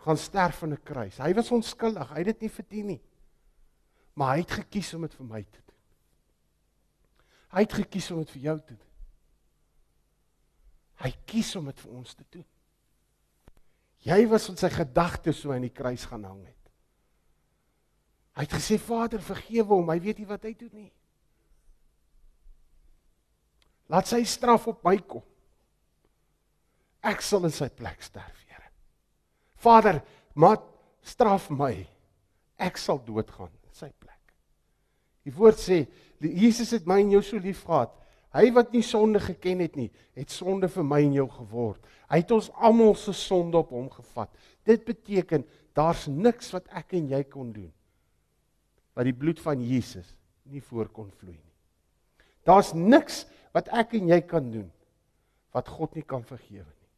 [0.02, 1.18] gaan sterf aan 'n kruis.
[1.18, 3.02] Hy was onskuldig, hy het dit nie verdien nie.
[4.14, 5.61] Maar hy het gekies om dit vir my te.
[7.52, 8.88] Hy het gekies om dit vir jou te doen.
[11.02, 12.48] Hy kies om dit vir ons te doen.
[14.06, 16.58] Jy was in sy gedagtes so aan die kruis gaan hang het.
[18.38, 20.92] Hy het gesê Vader, vergewe hom, hy weet nie wat hy doen nie.
[23.92, 25.26] Laat sy straf op my kom.
[27.04, 28.70] Ek sal in sy plek sterf, Here.
[29.62, 30.00] Vader,
[30.38, 30.64] maak
[31.04, 31.74] straf my.
[32.62, 34.11] Ek sal doodgaan in sy plek.
[35.28, 35.84] Die woord sê,
[36.22, 37.94] Jesus het my en jou so lief gehad.
[38.32, 41.82] Hy wat nie sonde geken het nie, het sonde vir my en jou geword.
[42.12, 44.32] Hy het ons almal se sonde op hom gevat.
[44.68, 45.44] Dit beteken
[45.76, 47.72] daar's niks wat ek en jy kon doen
[48.92, 50.10] wat die bloed van Jesus
[50.52, 51.54] nie voor kon vloei nie.
[52.44, 53.22] Daar's niks
[53.56, 54.68] wat ek en jy kan doen
[55.56, 56.92] wat God nie kan vergewe nie.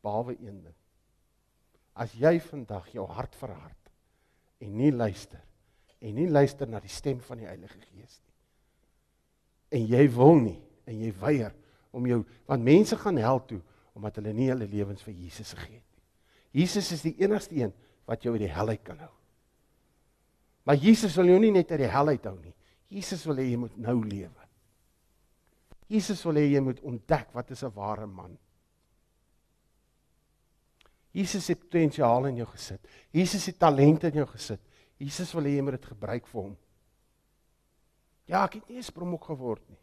[0.00, 0.76] Behalwe een ding.
[1.92, 3.92] As jy vandag jou hart verhard
[4.64, 5.42] en nie luister
[6.00, 8.36] en nie luister na die stem van die Heilige Gees nie.
[9.78, 11.54] En jy wil nie en jy weier
[11.94, 13.60] om jou want mense gaan hel toe
[13.98, 16.62] omdat hulle nie hulle lewens vir Jesus gegee het nie.
[16.62, 17.72] Jesus is die enigste een
[18.08, 19.12] wat jou uit die hel uit kan hou.
[20.66, 22.54] Maar Jesus wil jou nie net uit die hel uit hou nie.
[22.90, 24.46] Jesus wil hê jy moet nou lewe.
[25.90, 28.38] Jesus wil hê jy moet ontdek wat is 'n ware man.
[31.12, 32.80] Jesus het potensiaal in jou gesit.
[33.10, 34.60] Jesus het talente in jou gesit.
[35.00, 36.56] Jesus wil hê jy moet dit gebruik vir hom.
[38.28, 39.78] Ja, ek het nie eens promok geword nie.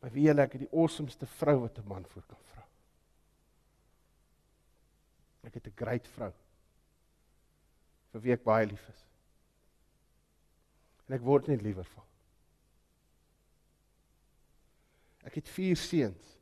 [0.00, 2.64] Maar wie julle ek het die awesomeste vrou wat 'n man voor kan vra.
[5.42, 6.32] Ek het 'n great vrou
[8.12, 9.02] vir wie ek baie lief is.
[11.06, 12.04] En ek word net liewer van.
[15.26, 16.38] Ek het 4 seuns.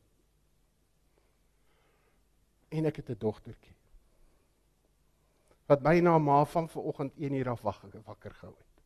[2.69, 3.78] En ek het 'n dogtertjie.
[5.69, 8.83] Wat my na ma van vanoggend 1 uur af wakker wakker gehou het.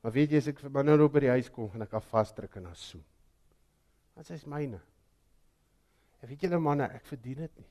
[0.00, 2.04] Maar weet jy as ek vir my nou by die huis kom en ek af
[2.08, 3.04] vasdruk en haar soen.
[4.14, 4.78] Want sy is myne.
[6.22, 7.68] En weet julle manne, ek verdien dit nie.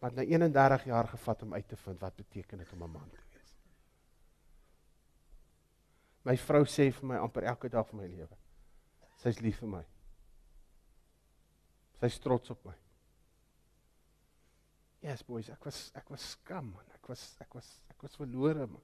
[0.00, 3.10] Maar na 31 jaar gevat om uit te vind wat beteken dit om 'n man
[3.10, 3.54] te wees.
[6.24, 8.36] My vrou sê vir my amper elke dag van my lewe.
[9.16, 9.84] Sy's lief vir my.
[12.00, 12.74] Sy's trots op my.
[15.00, 16.88] Yes boys, ek was ek was skam man.
[16.94, 18.82] Ek was ek was ek was verlore man.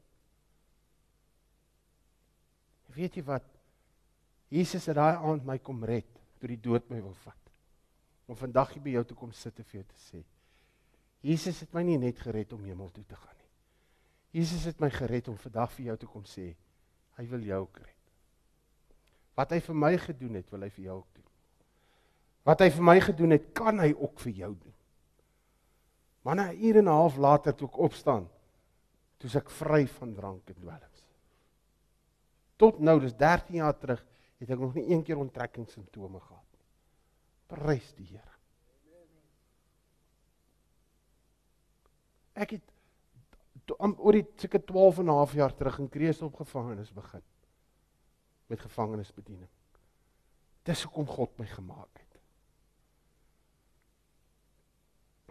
[2.97, 3.45] Weet jy wat?
[4.49, 6.09] Jesus het daai aand my kom red
[6.41, 7.53] toe die dood my wil vat.
[8.27, 10.23] Om vandag hier by jou te kom sit en vir jou te sê.
[11.27, 13.51] Jesus het my nie net gered om hemel toe te gaan nie.
[14.41, 16.53] Jesus het my gered om vandag vir jou te kom sê
[17.17, 17.93] hy wil jou red.
[19.37, 21.29] Wat hy vir my gedoen het, wil hy vir jou ook doen.
[22.49, 24.76] Wat hy vir my gedoen het, kan hy ook vir jou doen.
[26.27, 28.29] Maar na 'n uur en 'n half later toe ek opstaan,
[29.17, 31.05] toe's ek vry van drank en dwelms.
[32.57, 34.07] Tot nou, dis 13 jaar terug,
[34.39, 36.67] het ek nog nie een keer onttrekkingssimptome gehad nie.
[37.47, 38.35] Prys die Here.
[42.33, 42.63] Ek het
[43.79, 47.23] oor die seker 12 en 'n half jaar terug in Kreeusop gevangenis begin
[48.47, 49.51] met gevangenisbediening.
[50.63, 52.06] Dis hoekom God my gemaak het.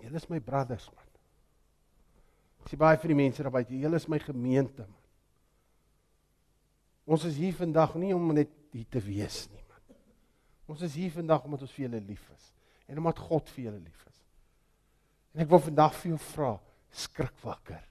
[0.03, 1.11] Julle is my brothers man.
[2.65, 5.01] Ek sê baie vir die mense daar buite, julle is my gemeente man.
[7.05, 9.97] Ons is hier vandag nie om net hier te wees nie man.
[10.73, 12.51] Ons is hier vandag omdat ons vir julle lief is
[12.89, 14.17] en omdat God vir julle lief is.
[15.35, 16.51] En ek wil vandag vir jou vra,
[16.95, 17.81] skrik wakker.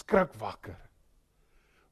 [0.00, 0.78] Skrik wakker.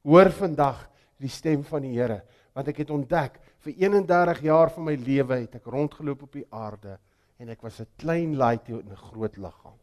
[0.05, 0.85] Hoor vandag
[1.21, 2.21] die stem van die Here,
[2.55, 6.45] want ek het ontdek vir 31 jaar van my lewe het ek rondgeloop op die
[6.51, 6.97] aarde
[7.37, 9.79] en ek was 'n klein laaitjie in 'n groot liggaam.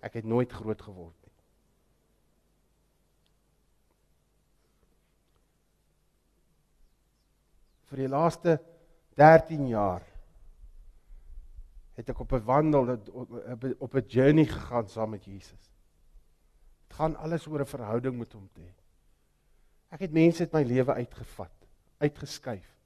[0.00, 1.32] Ek het nooit groot geword nie.
[7.84, 8.60] Vir die laaste
[9.16, 10.02] 13 jaar
[11.96, 12.98] het ek op 'n wandel
[13.78, 15.72] op 'n journey gegaan saam met Jesus.
[16.86, 18.74] Dit gaan alles oor 'n verhouding met hom te hê.
[19.90, 21.66] Ek het mense uit my lewe uitgevat,
[21.98, 22.76] uitgeskuif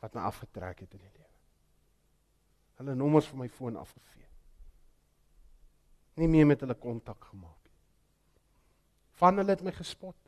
[0.00, 1.23] wat my afgetrek het in die lewe.
[2.84, 4.28] Hulle nommers van my foon afgevee.
[6.20, 7.78] Nie meer met hulle kontak gemaak nie.
[9.16, 10.18] Van hulle het my gespot.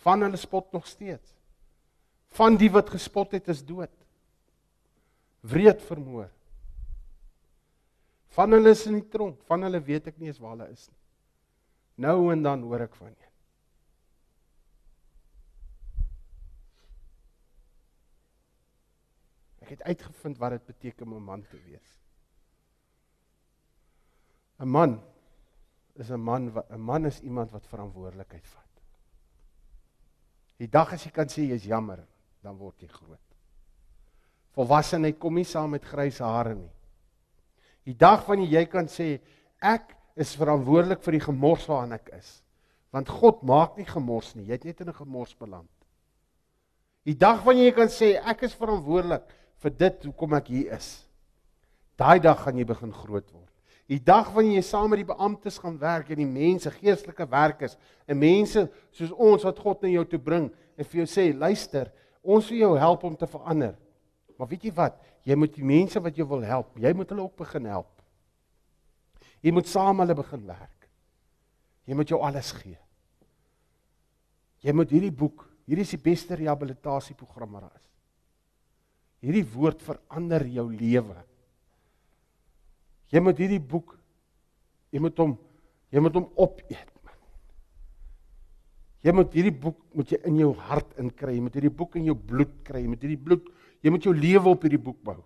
[0.00, 1.36] Van hulle spot nog steeds.
[2.32, 3.92] Van die wat gespot het is dood.
[5.44, 6.30] Wreed vermoor.
[8.32, 10.86] Van hulle is in die tronk, van hulle weet ek nie eens waar hulle is
[10.88, 11.00] nie.
[12.08, 13.27] Nou en dan hoor ek van een.
[19.68, 21.88] Ek het uitgevind wat dit beteken om 'n man te wees.
[24.58, 25.02] 'n Man
[25.94, 28.64] is 'n man wat 'n man is iemand wat verantwoordelikheid vat.
[30.56, 32.06] Die dag as jy kan sê jy's jammer,
[32.42, 33.36] dan word jy groot.
[34.56, 36.70] Volwassenheid kom nie saam met grys hare nie.
[37.84, 39.20] Die dag wanneer jy kan sê
[39.60, 42.42] ek is verantwoordelik vir die gemors waarin ek is.
[42.90, 44.46] Want God maak nie gemors nie.
[44.46, 45.70] Jy het net in 'n gemors beland.
[47.04, 49.28] Die dag wanneer jy kan sê ek is verantwoordelik
[49.62, 50.88] vir dit hoekom ek hier is.
[51.98, 53.44] Daai dag gaan jy begin groot word.
[53.88, 57.78] Die dag wanneer jy saam met die beamptes gaan werk en die mense geestelike werkers
[58.06, 61.88] en mense soos ons wat God na jou toe bring en vir jou sê luister,
[62.20, 63.72] ons wil jou help om te verander.
[64.36, 65.00] Maar weet jy wat?
[65.24, 67.90] Jy moet die mense wat jy wil help, jy moet hulle ook begin help.
[69.40, 70.88] Jy moet saam hulle begin werk.
[71.88, 72.76] Jy moet jou alles gee.
[74.60, 77.87] Jy moet hierdie boek, hierdie is die beste rehabilitasieprogram wat daar is.
[79.24, 81.16] Hierdie woord verander jou lewe.
[83.10, 83.96] Jy moet hierdie boek
[84.92, 85.34] jy moet hom
[85.92, 86.92] jy moet hom opeet.
[89.04, 91.34] Jy moet hierdie boek moet jy in jou hart inkry.
[91.36, 92.82] Jy moet hierdie boek in jou bloed kry.
[92.84, 93.50] Jy moet hierdie bloed
[93.82, 95.18] jy moet jou lewe op hierdie boek bou.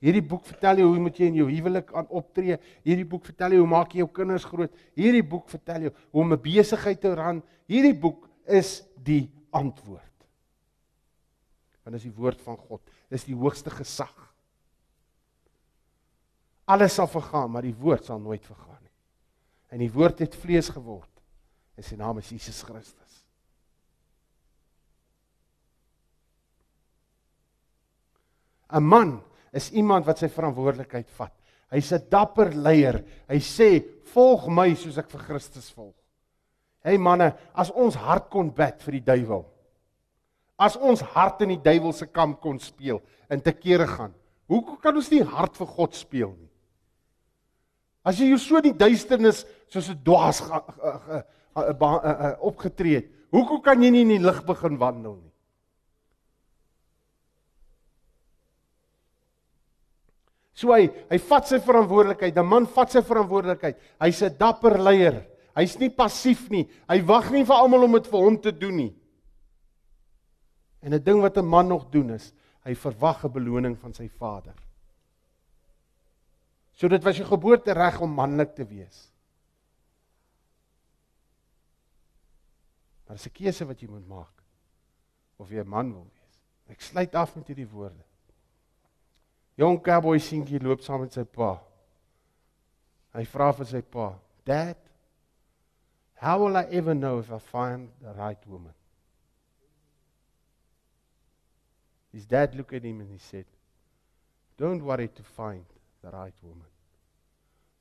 [0.00, 2.56] Hierdie boek vertel jou hoe moet jy in jou huwelik aan optree.
[2.86, 4.72] Hierdie boek vertel jou hoe maak jy jou kinders groot.
[4.98, 7.42] Hierdie boek vertel jou hoe om 'n besigheid te ran.
[7.68, 10.09] Hierdie boek is die antwoord
[11.84, 12.82] want dis die woord van God.
[13.10, 14.14] Dis die hoogste gesag.
[16.70, 18.94] Alles sal vergaan, maar die woord sal nooit vergaan nie.
[19.74, 21.10] En die woord het vlees geword.
[21.76, 23.16] En sy naam is Jesus Christus.
[28.70, 29.16] ‘n Man
[29.50, 31.32] is iemand wat sy verantwoordelikheid vat.
[31.74, 33.04] Hy's 'n dapper leier.
[33.28, 33.82] Hy sê,
[34.14, 35.94] "Volg my soos ek vir Christus volg."
[36.80, 39.49] Hey manne, as ons hart kon bid vir die duiwel,
[40.60, 43.00] As ons hart in die duiwel se kamp kon speel
[43.32, 44.12] en te kere gaan,
[44.50, 46.50] hoe kan ons nie hart vir God speel nie?
[48.04, 50.40] As jy so in die duisternis soos 'n dwaas
[52.40, 55.32] opgetree het, hoekom kan jy nie in die lig begin wandel nie?
[60.52, 63.76] So hy hy vat sy verantwoordelikheid, 'n man vat sy verantwoordelikheid.
[64.00, 65.26] Hy's 'n dapper leier.
[65.56, 66.68] Hy's nie passief nie.
[66.88, 68.99] Hy wag nie vir almal om dit vir hom te doen nie.
[70.80, 72.32] En 'n ding wat 'n man nog doen is,
[72.64, 74.54] hy verwag 'n beloning van sy vader.
[76.72, 79.10] So dit was jou geboortereg om manlik te wees.
[83.06, 84.42] Maar dis 'n keuse wat jy moet maak
[85.36, 86.40] of jy 'n man wil wees.
[86.68, 88.04] Ek sluit af met hierdie woorde.
[89.54, 91.62] Jong cowboy seentjie loop saam met sy pa.
[93.12, 94.76] Hy vra vir sy pa: "Dad,
[96.14, 98.74] how will I ever know if I find the right woman?"
[102.12, 103.44] His dad looked at him and he said,
[104.56, 105.64] Don't worry to find
[106.02, 106.66] the right woman.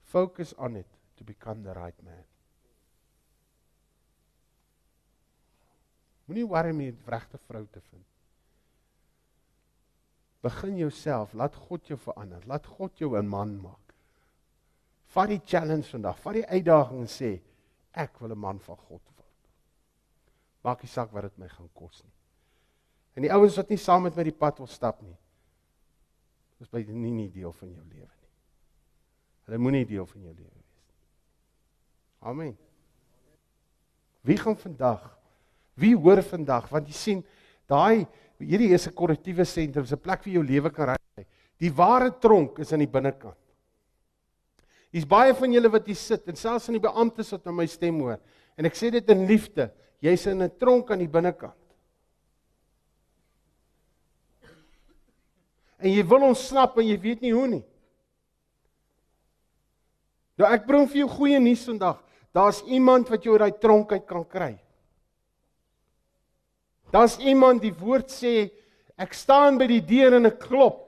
[0.04, 0.88] Focus on it
[1.18, 2.24] to become the right man.
[6.30, 8.06] Moenie worry om die regte vrou te vind.
[10.46, 12.46] Begin jouself, laat God jou verander.
[12.46, 13.94] Laat God jou 'n man maak.
[15.10, 17.42] Vat die challenge vandag, vat die uitdaging en sê
[17.92, 19.50] ek wil 'n man van God word.
[20.64, 22.19] Maak nie saak wat dit my gaan kos nie.
[23.16, 25.16] En die ouens wat nie saam met my die pad wil stap nie.
[26.60, 28.32] Dis by nie nie deel van jou lewe nie.
[29.48, 30.98] Hulle moenie deel van jou lewe wees nie.
[32.30, 32.58] Amen.
[34.28, 35.06] Wie gaan vandag?
[35.80, 36.68] Wie hoor vandag?
[36.70, 37.22] Want jy sien,
[37.70, 38.06] daai
[38.40, 41.26] hierdie is 'n korrektiewe sentrum, 'n plek vir jou lewe kan ry.
[41.60, 43.38] Die ware tronk is aan die binnekant.
[44.92, 47.66] Hier's baie van julle wat hier sit en selfs aan die beamptes wat na my
[47.66, 48.20] stem hoor.
[48.58, 49.72] En ek sê dit in liefde.
[50.02, 51.69] Jy's in 'n tronk aan die binnekant.
[55.80, 57.64] en jy wil ontsnap en jy weet nie hoe nie.
[60.40, 62.00] Nou ek bring vir jou goeie nuus vandag.
[62.36, 64.54] Daar's iemand wat jou uit daai tronk uit kan kry.
[66.94, 68.50] Daar's iemand die woord sê
[69.00, 70.86] ek staan by die deur en ek klop.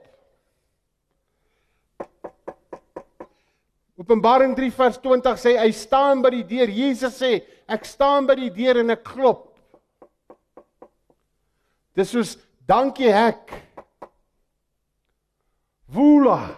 [4.02, 6.70] Openbaring 3 vers 20 sê hy staan by die deur.
[6.72, 7.36] Jesus sê
[7.70, 9.50] ek staan by die deur en ek klop.
[11.94, 12.34] Dis soos
[12.66, 13.52] dankie hek.
[15.92, 16.56] Woela.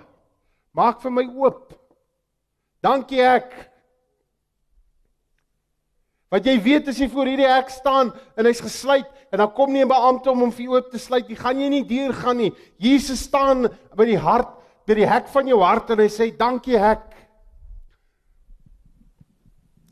[0.74, 1.74] Maak vir my oop.
[2.84, 3.52] Dankie hek.
[6.34, 9.72] Want jy weet as jy voor hierdie hek staan en hy's gesluit en dan kom
[9.72, 12.12] nie 'n beampte om hom vir jou oop te sluit nie, gaan jy nie deur
[12.12, 12.52] gaan nie.
[12.78, 14.50] Jesus staan by die hart,
[14.86, 17.14] by die hek van jou hart en hy sê dankie hek.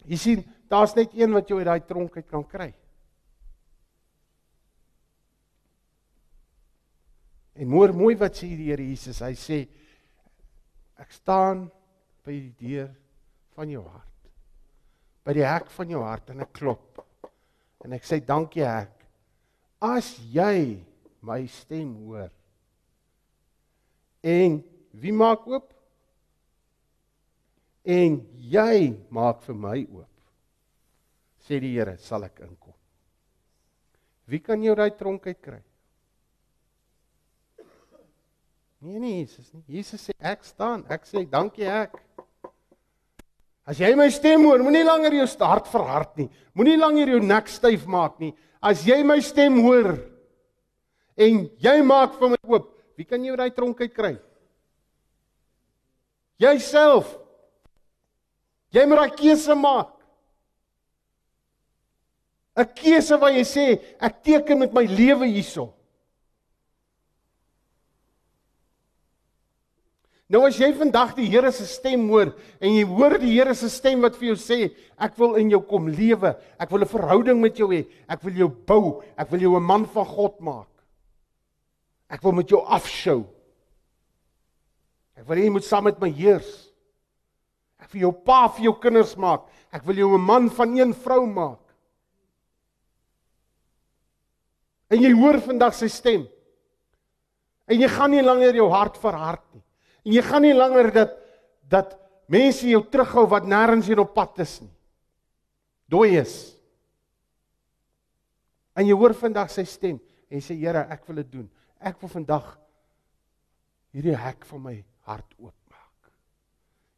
[0.06, 2.74] Jy sien, daar's net een wat jou uit daai tronk uit kan kry.
[7.58, 9.58] En mooi mooi wat sê die Here Jesus, hy sê
[11.02, 11.66] ek staan
[12.24, 12.90] by die deur
[13.56, 14.30] van jou hart.
[15.22, 17.02] By die hek van jou hart en ek klop.
[17.84, 18.94] En ek sê dankie hek.
[19.82, 20.78] As jy
[21.26, 22.30] my stem hoor.
[24.22, 24.60] En
[25.02, 25.68] wie maak oop?
[27.82, 30.08] En jy maak vir my oop.
[31.42, 32.76] Sê die Here, sal ek inkom.
[34.30, 35.58] Wie kan jou daai tronk uit kry?
[38.82, 39.62] Nee nee Jesus nie.
[39.78, 40.82] Jesus sê ek staan.
[40.90, 41.94] Ek sê dankie ek.
[43.62, 46.26] As jy my stem hoor, moenie langer jou hart verhard nie.
[46.58, 48.32] Moenie langer jou nek styf maak nie.
[48.58, 49.94] As jy my stem hoor
[51.14, 54.16] en jy maak vir my oop, wie kan jou daai tronk uit kry?
[56.42, 57.12] Jouself.
[58.74, 59.94] Jy moet daai keuse maak.
[62.58, 63.66] 'n Keuse waar jy sê
[64.00, 65.70] ek teken met my lewe hierso.
[70.32, 73.68] Nou as jy vandag die Here se stem hoor en jy hoor die Here se
[73.68, 74.58] stem wat vir jou sê
[74.96, 78.32] ek wil in jou kom lewe, ek wil 'n verhouding met jou hê, ek wil
[78.32, 80.72] jou bou, ek wil jou 'n man van God maak.
[82.08, 83.26] Ek wil met jou afskou.
[85.16, 86.72] Ek wil hê jy moet saam met my heers.
[87.78, 89.42] Ek wil jou pa vir jou kinders maak.
[89.72, 91.60] Ek wil jou 'n man van een vrou maak.
[94.90, 96.26] En jy hoor vandag sy stem.
[97.66, 99.61] En jy gaan nie langer jou hart verhard nie.
[100.02, 101.18] En jy gaan nie langer dat
[101.72, 101.94] dat
[102.28, 104.72] mense jou terughou wat nêrens heen op pad is nie.
[105.88, 106.34] Dooi is.
[108.76, 110.00] En jy hoor vandag sy stem
[110.32, 111.48] en sê Here, ek wil dit doen.
[111.80, 112.54] Ek wil vandag
[113.92, 114.74] hierdie hek van my
[115.08, 116.12] hart oopmaak.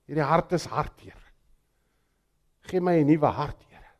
[0.07, 1.21] Hierdie hart is hard, Here.
[2.71, 3.91] Gee my 'n nuwe hart, Here.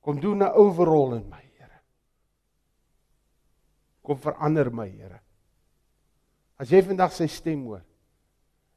[0.00, 1.80] Kom doen 'n overrol in my, Here.
[4.02, 5.20] Kom verander my, Here.
[6.58, 7.84] As jy vandag sy stem hoor,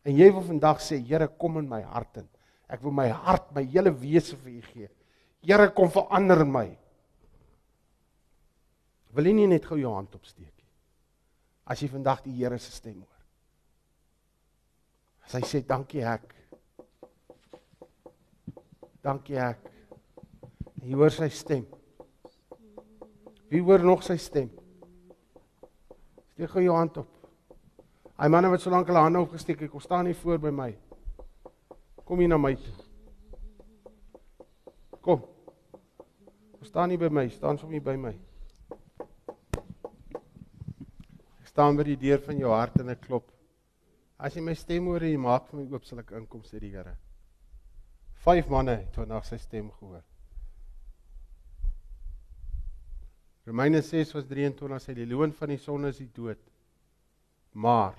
[0.07, 2.29] En jy wil vandag sê, Here, kom in my hart in.
[2.71, 4.89] Ek wil my hart, my hele wese vir U gee.
[5.45, 6.67] Here, kom verander my.
[9.11, 10.69] Wil jy nie net gou jou hand opsteek nie?
[11.67, 13.19] As jy vandag die Here se stem hoor.
[15.27, 16.31] As hy sê dankie ek.
[19.03, 19.67] Dankie ek.
[20.81, 21.67] Jy hoor sy stem.
[23.51, 24.49] Wie hoor nog sy stem?
[26.31, 27.20] Steek gou jou hand op.
[28.21, 30.69] Hy manne wat so lank hulle hande opgesteek het, kom staan hier voor by my.
[32.05, 32.73] Kom hier na my toe.
[35.01, 35.23] Kom.
[36.53, 38.11] Kom staan hier by my, staan sommer hier by my.
[41.41, 43.25] Ek staan by die deur van jou hart en ek klop.
[44.21, 46.61] As jy my stem hoor en jy maak vir my oop, sal ek inkom sê
[46.61, 46.93] die Here.
[48.21, 50.05] Vyf manne het vandag sy stem gehoor.
[53.49, 56.45] Romeine 6 vers 23 sê die loon van die sonde is die dood.
[57.57, 57.97] Maar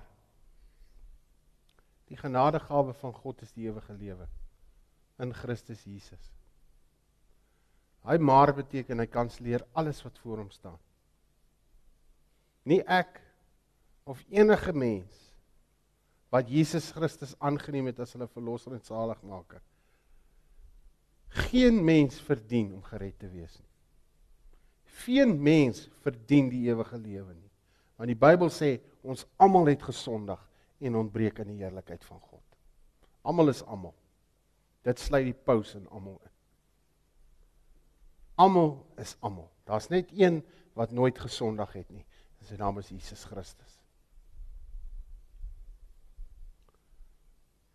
[2.12, 4.26] Die genadegawe van God is die ewige lewe
[5.22, 6.26] in Christus Jesus.
[8.05, 10.76] Hy maar beteken hy kanselleer alles wat voor hom staan.
[12.68, 13.22] Nie ek
[14.05, 15.30] of enige mens
[16.34, 19.62] wat Jesus Christus aangeneem het as hulle verlosser en saligmaker.
[21.48, 23.68] Geen mens verdien om gered te wees nie.
[25.06, 27.52] Geen mens verdien die ewige lewe nie.
[27.97, 30.40] Want die Bybel sê ons almal het gesondig
[30.82, 32.44] en ontbreek in die heerlikheid van God.
[33.22, 33.94] Almal is almal.
[34.82, 36.32] Dit sluit die paus in almal in.
[38.42, 39.50] Almal is almal.
[39.68, 40.40] Daar's net een
[40.74, 42.04] wat nooit gesondig het nie.
[42.42, 43.78] Sy naam is Jesus Christus.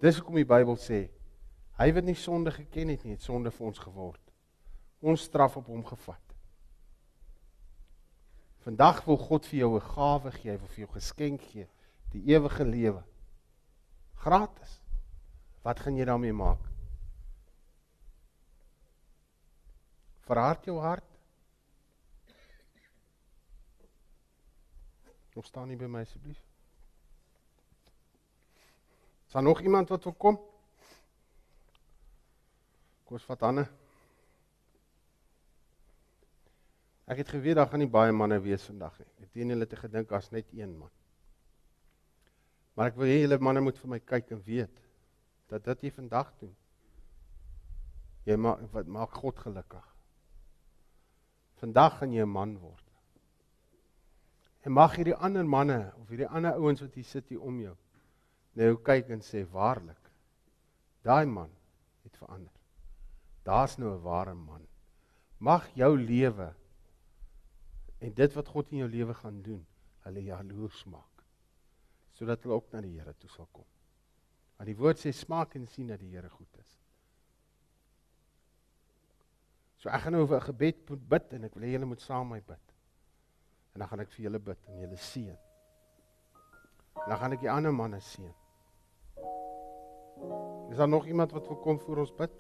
[0.04, 1.08] Dis hoekom die Bybel sê
[1.78, 4.22] hy wat nie sonde geken het nie, het sonde vir ons geword.
[5.00, 6.22] Ons straf op hom gevat.
[8.66, 11.68] Vandag wil God vir jou 'n gawe gee, hy wil vir jou geskenk gee
[12.14, 13.04] die ewige lewe.
[14.24, 14.80] Gratis.
[15.62, 16.64] Wat gaan jy daarmee maak?
[20.28, 21.06] Verhard jou hart.
[25.34, 26.40] Kom staan nie by my asseblief.
[29.28, 30.40] Is daar nog iemand wat wil kom?
[33.08, 33.68] Kom ons vat Hanne.
[37.08, 39.08] Ek het geweet daar gaan nie baie manne wees vandag nie.
[39.08, 40.92] Ek het teen hulle te gedink as net een man.
[42.78, 44.82] Maar ek wil hê julle manne moet vir my kyk en weet
[45.50, 46.52] dat dit jy vandag doen.
[48.30, 49.88] Jy maak wat maak God gelukkig.
[51.58, 52.86] Vandag gaan jy 'n man word.
[54.62, 57.76] En mag hierdie ander manne of hierdie ander ouens wat hier sit hier om jou
[58.54, 60.12] nou kyk en sê waarlik
[61.02, 61.50] daai man
[62.04, 62.54] het verander.
[63.44, 64.68] Daar's nou 'n ware man.
[65.40, 66.54] Mag jou lewe
[68.00, 69.66] en dit wat God in jou lewe gaan doen,
[70.00, 71.17] hulle jaloers maak.
[72.18, 73.66] Sodat hulle ook na die Here toe sal kom.
[74.58, 76.72] Want die woord sê smaak en sien dat die Here goed is.
[79.78, 82.42] So ek gaan nou 'n gebed bid en ek wil hê julle moet saam met
[82.42, 82.74] my bid.
[83.74, 85.38] En dan gaan ek vir julle bid en julle seën.
[87.08, 88.34] Dan gaan ek die ander manne seën.
[90.72, 92.32] Is daar nog iemand wat wil kom vir ons bid?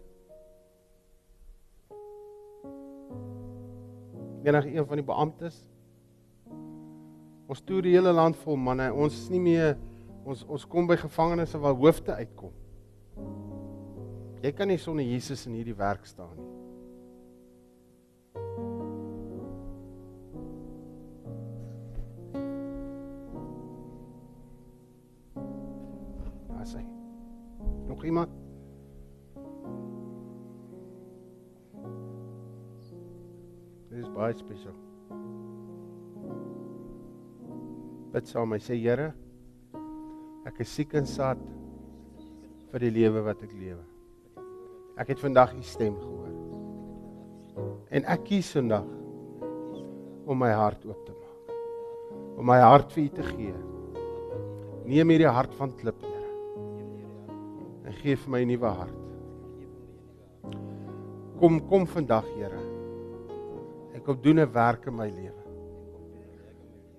[4.43, 5.76] Enige een van die beamptes?
[7.47, 8.89] Ons toer die hele land vol manne.
[8.91, 9.77] Ons is nie meer
[10.27, 12.51] ons ons kom by gevangenes waar hoofde uitkom.
[14.43, 16.49] Jy kan nie sonder Jesus in hierdie werk staan nie.
[26.51, 26.83] Daar sê.
[27.87, 28.35] Nog iemand?
[33.87, 34.86] Dit is baie spesiaal.
[38.27, 39.13] Bid saam my sê Here,
[40.43, 41.39] ek is siek en sad
[42.73, 43.83] vir die lewe wat ek lewe.
[44.99, 46.33] Ek het vandag u stem gehoor.
[47.87, 48.89] En ek kies vandag
[50.27, 51.53] om my hart oop te maak.
[52.35, 53.53] Om my hart vir u te gee.
[54.91, 56.33] Neem hierdie hart van klip, Here.
[57.87, 58.99] En gee vir my 'n nuwe hart.
[61.39, 62.59] Kom kom vandag, Here.
[63.95, 65.43] Ek kom doen 'n werk in my lewe.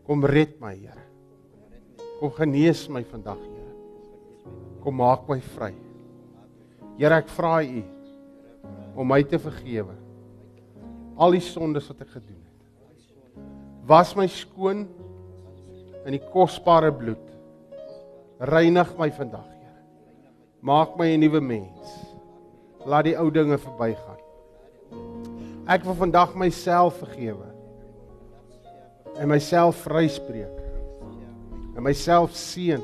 [0.07, 1.07] Kom red my, Here.
[2.19, 3.74] Kom genees my vandag, Here.
[4.82, 5.70] Kom maak my vry.
[6.99, 7.82] Here, ek vra U
[8.99, 9.95] om my te vergewe.
[11.19, 13.45] Al die sondes wat ek gedoen het.
[13.86, 14.89] Was my skoon
[16.05, 17.23] in die kosbare bloed.
[18.51, 19.78] Reinig my vandag, Here.
[20.61, 21.99] Maak my 'n nuwe mens.
[22.85, 24.23] Laat die ou dinge verbygaan.
[25.69, 27.47] Ek wil vandag myself vergewe.
[29.19, 30.68] En myself vryspreek.
[31.79, 32.83] En myself seën.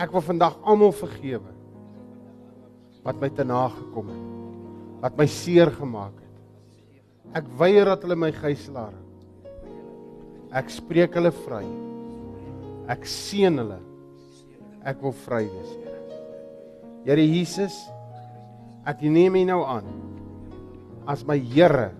[0.00, 1.54] Ek wil vandag almal vergewe
[3.00, 4.24] wat my te na gekom het.
[5.00, 7.38] Wat my seer gemaak het.
[7.40, 8.96] Ek weier dat hulle my gijslaar.
[10.50, 11.62] Ek spreek hulle vry.
[12.90, 13.78] Ek seën hulle.
[14.80, 16.04] Ek wil vry wees, Here.
[17.04, 17.74] Here Jesus,
[18.88, 19.90] ek neem U nou aan
[21.10, 21.90] as my Here,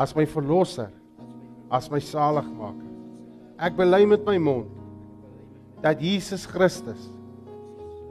[0.00, 0.88] as my verlosser,
[1.68, 2.83] as my saligmaker.
[3.54, 4.70] Ek bely met my mond
[5.84, 7.10] dat Jesus Christus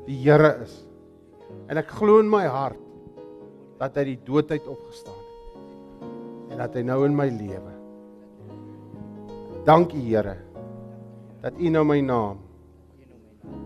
[0.07, 0.75] die Here is.
[1.67, 2.79] En ek glo in my hart
[3.81, 7.73] dat hy die doodheid opgestaan het en dat hy nou in my lewe.
[9.67, 10.37] Dankie Here
[11.43, 12.39] dat U nou my naam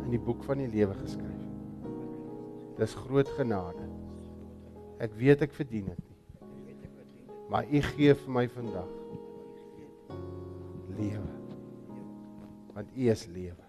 [0.07, 1.93] in die boek van die lewe geskryf het.
[2.79, 3.85] Dis groot genade.
[5.03, 6.15] Ek weet ek verdien dit nie.
[7.53, 8.93] Maar U gee vir my vandag
[10.97, 11.36] lewe.
[12.77, 13.63] Want U is lewe.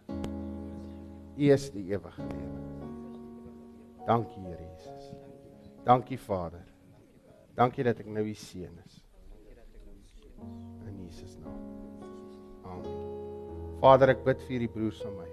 [1.36, 2.58] U is die ewige lewe.
[4.04, 5.06] Dankie Here Jesus.
[5.84, 6.66] Dankie Vader.
[7.56, 8.98] Dankie dat ek nou U seun is.
[10.84, 11.56] In Jesus naam.
[12.68, 12.98] Amen.
[13.80, 15.28] Vader, ek bid vir hierdie broers van my.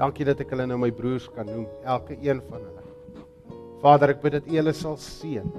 [0.00, 2.86] Dankie dat ek hulle nou my broers kan noem, elke een van hulle.
[3.84, 5.52] Vader, ek bid dat U hulle sal seën.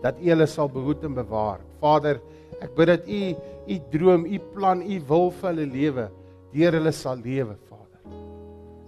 [0.00, 1.60] Dat U hulle sal behoed en bewaar.
[1.84, 2.24] Vader,
[2.62, 3.22] ek bid dat U
[3.64, 6.10] U droom, U plan, U wil vir hulle lewe
[6.54, 8.18] deur hulle sal lewe, Vader.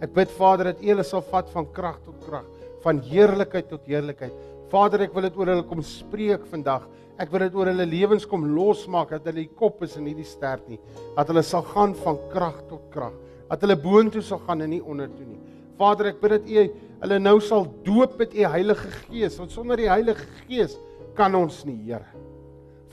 [0.05, 2.45] Ek bid Vader dat U hulle sal vat van krag tot krag,
[2.85, 4.35] van heerlikheid tot heerlikheid.
[4.71, 6.87] Vader, ek wil dit oor hulle kom spreek vandag.
[7.19, 10.15] Ek wil dit oor hulle lewens kom losmaak dat hulle die kop is en nie
[10.19, 10.79] die stert nie.
[11.17, 13.15] Dat hulle sal gaan van krag tot krag.
[13.49, 15.41] Dat hulle boontoe sal gaan en nie ondertoe nie.
[15.81, 16.67] Vader, ek bid dat U
[17.07, 20.77] hulle nou sal doop met U Heilige Gees, want sonder die Heilige Gees
[21.17, 22.07] kan ons nie, Here.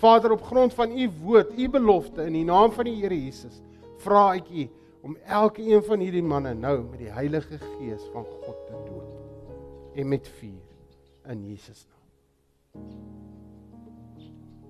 [0.04, 3.62] Vader, op grond van U woord, U belofte in die naam van die Here Jesus,
[4.04, 4.66] vra ek U
[5.08, 9.96] om elke een van hierdie manne nou met die Heilige Gees van God te doop
[9.96, 12.84] en met vuur in Jesus naam.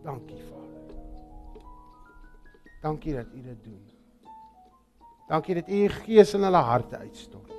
[0.03, 0.95] Dankie Vader.
[2.85, 3.83] Dankie dat U dit doen.
[5.33, 7.53] Dankie dat U U Gees in hulle harte uitstort.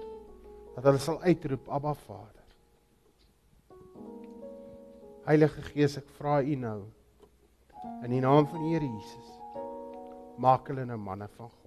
[0.74, 2.44] Dat hulle sal uitroep Abba Vader.
[5.26, 6.82] Heilige Gees, ek vra U nou
[8.04, 9.32] in die naam van die Here Jesus.
[10.42, 11.60] Maak hulle nou manne van God.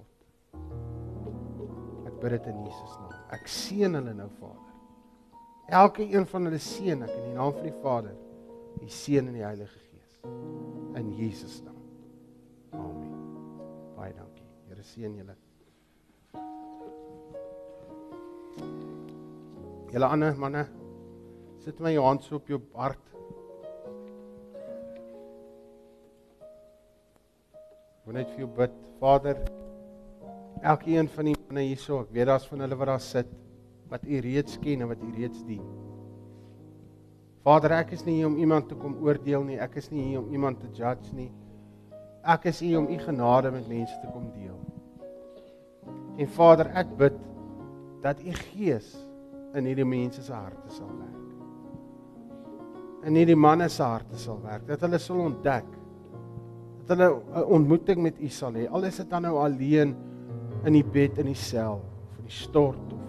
[2.08, 3.16] Ek bid dit in Jesus naam.
[3.38, 4.64] Ek seën hulle nou, Vader.
[5.82, 8.16] Elke een van hulle seën ek in die naam van die Vader,
[8.80, 10.22] die Seun en die Heilige Gees.
[10.98, 11.82] In Jesus naam.
[12.78, 13.14] Amen.
[13.98, 14.48] Baie dankie.
[14.70, 15.36] Here seën julle.
[19.92, 20.66] Julle ander manne,
[21.64, 23.04] sit my jou hand so op jou hart.
[28.08, 29.40] Wil net vir jou bid, Vader.
[30.64, 33.34] Elkeen van die manne hierso, ek weet daar's van hulle wat daar sit
[33.92, 35.64] wat U reeds ken en wat U reeds dien.
[37.44, 39.60] Vader, ek is nie hier om iemand te kom oordeel nie.
[39.64, 41.30] Ek is nie hier om iemand te judge nie.
[42.28, 44.58] Ek is hier om U genade met mense te kom deel.
[46.18, 47.22] En Vader, ek bid
[48.04, 48.90] dat U Gees
[49.56, 51.24] in hierdie mense se harte sal werk.
[53.08, 54.68] In hierdie manne se harte sal werk.
[54.68, 55.77] Dat hulle sal ontdek
[56.88, 58.68] dat hulle 'n ontmoeting met U sal hê.
[58.70, 59.96] Al is dit dan nou alleen
[60.66, 63.06] in die bed in die sel of in die stort of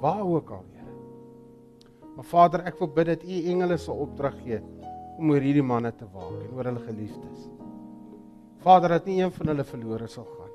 [0.00, 0.94] waar ook al, Here.
[2.16, 4.60] Maar Vader, ek wil bid dat U engele sal opdrag gee
[5.18, 7.48] om oor hierdie manne te waak en oor hulle geliefdes.
[8.58, 10.54] Vader, dat nie een van hulle verlore sal gaan nie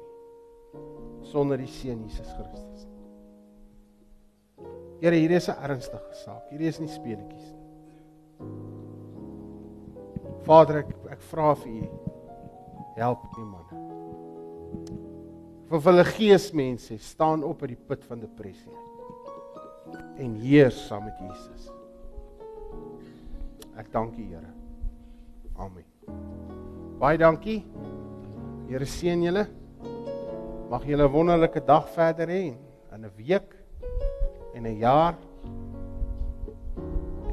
[1.30, 2.88] sonder die seun Jesus Christus.
[4.99, 6.49] Here, hierdie is 'n ernstige saak.
[6.49, 7.68] Hierdie is nie speletjies nie.
[10.44, 12.09] Vader, ek ek vra vir U
[13.00, 13.86] help die manne.
[15.70, 18.78] Vir hulle geesmense staan op uit die put van depressie
[20.20, 21.70] en heers saam met Jesus.
[23.80, 24.50] Ek dank U, Here.
[25.60, 25.86] Amen.
[27.00, 27.62] Baie dankie.
[28.68, 29.46] Here seën julle.
[30.70, 32.54] Mag julle 'n wonderlike dag verder hê
[32.94, 33.56] in 'n week
[34.54, 35.16] en 'n jaar.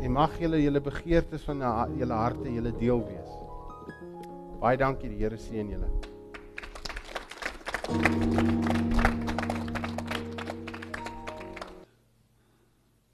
[0.00, 1.58] En mag julle julle begeertes van
[1.98, 3.35] julle harte julle deel wees.
[4.60, 5.88] Baie dankie, die Here seën julle.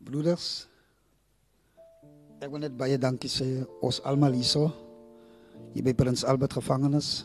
[0.06, 0.68] Broeders,
[2.42, 3.48] ek wil net baie dankie sê
[3.82, 4.68] ons almal hierso
[5.72, 7.24] hier by Prins Albert gevangenis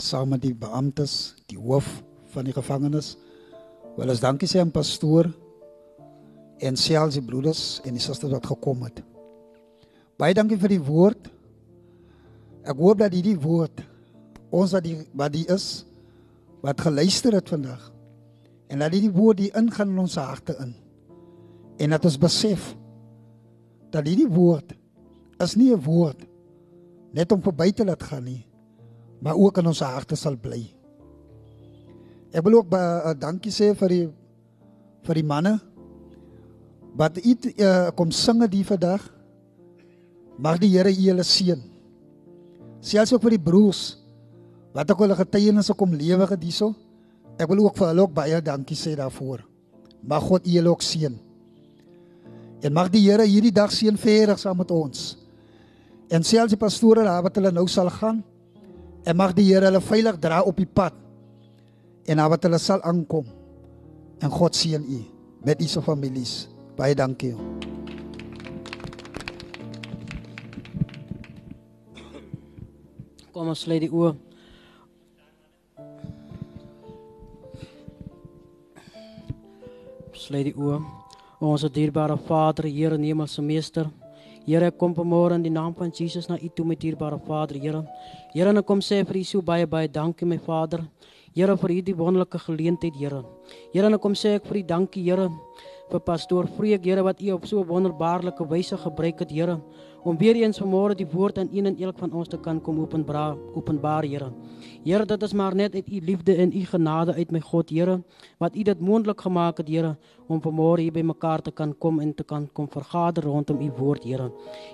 [0.00, 1.88] saam met die beamptes, die hoof
[2.32, 3.14] van die gevangenis.
[3.98, 5.28] Wel as dankie sê aan pastoor
[6.64, 9.02] en selfs die broeders en die susters wat gekom het.
[10.20, 11.28] Baie dankie vir die woord.
[12.70, 13.82] Ek hoop dat hierdie woord
[14.54, 15.84] ons wat die wat die is
[16.62, 17.88] wat geluister het vandag
[18.70, 20.74] en dat hierdie woord die ingaan in ons harte in.
[21.82, 22.68] En dat ons besef
[23.90, 24.76] dat hierdie woord
[25.42, 26.26] is nie 'n woord
[27.12, 28.46] net om verby te laat gaan nie,
[29.20, 30.62] maar ook in ons harte sal bly.
[32.30, 34.06] Ek wil ook baie uh, dankie sê vir die
[35.02, 35.58] vir die manne
[36.94, 39.02] wat iets uh, kom singe die vandag.
[40.38, 41.69] Mag die Here julle seën.
[42.80, 43.82] Selfs ook vir die broers
[44.74, 46.72] wat ook hulle getuienisse kom lewe gedieso.
[47.40, 49.42] Ek wil ook vir hulle ook baie dankie sê daarvoor.
[50.06, 51.16] Mag God julle ook seën.
[52.60, 55.16] En mag die Here hierdie dag seën verder saam met ons.
[56.10, 58.22] En selfs die pastore daar wat hulle nou sal gaan.
[59.04, 60.96] En mag die Here hulle veilig dra op die pad.
[62.06, 63.26] En daar wat hulle sal aankom.
[64.20, 65.02] En God seën u
[65.44, 66.48] met u se families.
[66.76, 67.34] Baie dankie.
[73.40, 74.10] Kom ons sluit die oë.
[80.12, 80.76] Sluit die oë.
[81.48, 83.88] Ons dierbare Vader, Here en Hemelse Meester.
[84.44, 87.56] Here, ek kom vanmôre in die naam van Jesus na U toe met dierbare Vader,
[87.56, 87.80] Here.
[88.34, 90.84] Here, en ek kom sê vir U so baie baie dankie my Vader.
[91.32, 93.24] Here vir hierdie wonderlike geleentheid, Here.
[93.72, 95.30] Here, en ek kom sê ek vir U dankie, Here,
[95.88, 99.56] vir pastoor Vreek, Here wat U op so 'n wonderbaarlike wyse gebruik het, Here,
[100.02, 102.80] om weer eens vanmôre die woord aan een en elk van ons te kan kom
[102.80, 104.32] openbaar, openbaar, Here.
[104.84, 108.02] Here, dit is maar net uit U liefde en U genade uit my God, Here,
[108.38, 109.96] wat U dit moontlik gemaak het, Here,
[110.28, 113.70] om vanmôre hier by mekaar te kan kom en te kan kom vergader rondom U
[113.76, 114.30] woord, Here.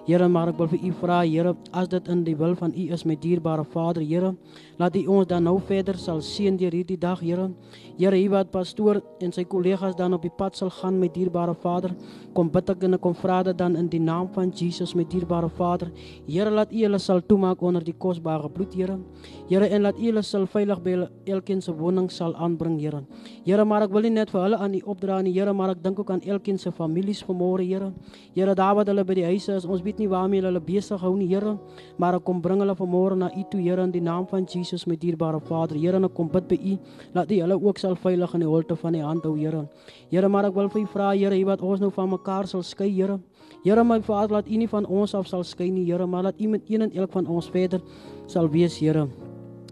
[0.06, 2.86] Here, maar ek wil vir U vra, Here, as dit in die wil van U
[2.94, 4.34] is, my dierbare Vader, Here,
[4.78, 7.50] laat U ons dan nou verder sal seën deur hierdie dag, Here.
[7.98, 11.54] Here, hier wat pastoor en sy kollegas dan op die pad sal gaan, my dierbare
[11.54, 11.96] Vader,
[12.34, 15.15] kom bid ek en ek kom vra dit dan in die naam van Jesus, dierbare
[15.24, 15.90] Vader.
[16.26, 18.98] Here, laat U hulle sal toemaak onder die kosbare bloed, Here.
[19.48, 23.04] Here, en laat U hulle sal veilig by hulle elkeen se woning sal aanbring, Here.
[23.44, 25.82] Here, maar ek wil nie net vir hulle aan U opdra nie, Here, maar ek
[25.82, 27.92] dink ook aan elkeen se families vanmôre, Here.
[28.34, 31.14] Here, daar wat hulle by die huise is, ons weet nie waarmee hulle besig hou
[31.16, 31.56] nie, Here,
[31.98, 34.86] maar ek kom bring hulle vanmôre na U toe, Here, in die naam van Jesus,
[34.86, 35.76] my dierbare Vader.
[35.78, 36.76] Here, en ek kom bid by U,
[37.14, 39.66] laat U hulle ook sal veilig in die holte van U hand hou, Here.
[40.10, 42.90] Here, maar ek wil vir U vra, Here, wat ons nou van mekaar sal skei,
[42.90, 43.20] Here.
[43.64, 46.40] Here my Vader, laat U nie van ons af sal skei nie, Here, maar laat
[46.40, 47.80] U met een en elk van ons verder
[48.26, 49.06] sal wees, Here.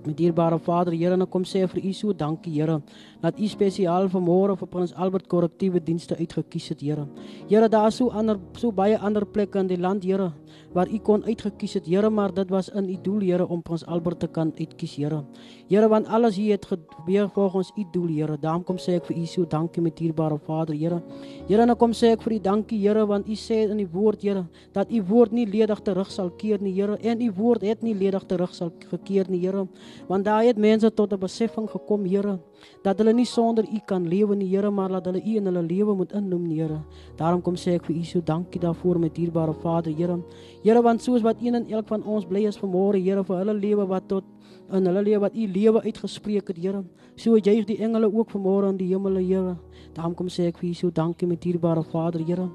[0.05, 2.81] Met dierbare Vader, Here, nou kom sê vir U so dankie, Here.
[3.25, 7.07] Dat U spesiaal vanmôre vir Prins Albert korrektiewe dienste uitgekies het, Here.
[7.49, 10.27] Here, daar is so ander so baie ander plekke in die land, Here,
[10.75, 13.87] waar U kon uitgekies het, Here, maar dit was in U doel, Here, om Prins
[13.87, 15.23] Albert te kan uitkies, Here.
[15.71, 18.37] Here, want alles hier het gebeur volgens U doel, Here.
[18.37, 21.01] Daarom kom sê ek vir U so dankie met dierbare Vader, Here.
[21.49, 24.21] Here, nou kom sê ek vir U dankie, Here, want U sê in die woord,
[24.21, 24.45] Here,
[24.77, 27.97] dat U woord nie ledig terug sal keer nie, Here, en U woord het nie
[27.97, 29.65] ledig terug sal gekeer nie, Here.
[30.13, 32.39] Want daar het mense tot 'n besefing gekom, Here,
[32.83, 35.63] dat hulle nie sonder U kan lewe nie, Here, maar dat hulle U in hulle
[35.63, 36.81] lewe moet innoem, Here.
[37.17, 40.19] Daarom kom sê ek vir U so dankie daarvoor met dierbare Vader, Here.
[40.63, 43.55] Here, want soos wat een en elk van ons bly is vanmôre, Here, vir hulle
[43.55, 44.25] lewe wat tot
[44.73, 46.85] in hulle lewe wat U lewe uitgespreek het, Here.
[47.17, 49.57] So juig die engele ook vanmôre in die hemel, Here.
[49.95, 52.49] Daarom kom sê ek vir U so dankie met dierbare Vader, Here.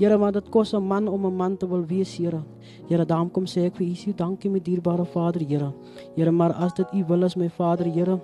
[0.00, 2.42] Here, want dit kos 'n man om 'n man te wil wees, Here.
[2.88, 5.72] Here, daarom kom sê ek vir U so dankie met dierbare Vader, Here.
[6.16, 8.20] Here, maar as dit U wil is, my Vader, Here,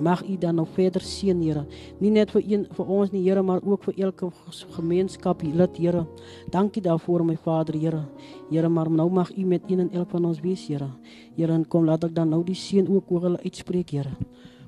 [0.00, 1.66] mag U dan nog verder seën, Here.
[1.98, 4.30] Nie net vir een vir ons nie, Here, maar ook vir elke
[4.76, 6.06] gemeenskap hier, lid, Here.
[6.50, 8.04] Dankie daarvoor, my Vader, Here.
[8.50, 10.90] Here, maar nou mag U met een en elk van ons wees, Here.
[11.36, 14.12] Here, en kom laat ek dan nou die seën ook oor hulle uitspreek, Here.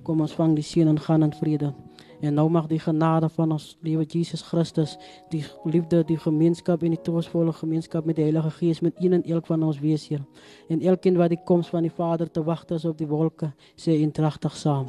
[0.03, 1.75] Kom ons vang die seën en gaan in vrede.
[2.21, 4.97] En nou mag die genade van ons liewe Jesus Christus,
[5.31, 9.23] die liefde, die gemeenskap en die troostvolle gemeenskap met die Heilige Gees met een en
[9.23, 10.25] elk van ons wees, Here.
[10.69, 14.01] En elkeen wat die koms van die Vader te wag is op die wolke, sê
[14.01, 14.89] eendragtig saam.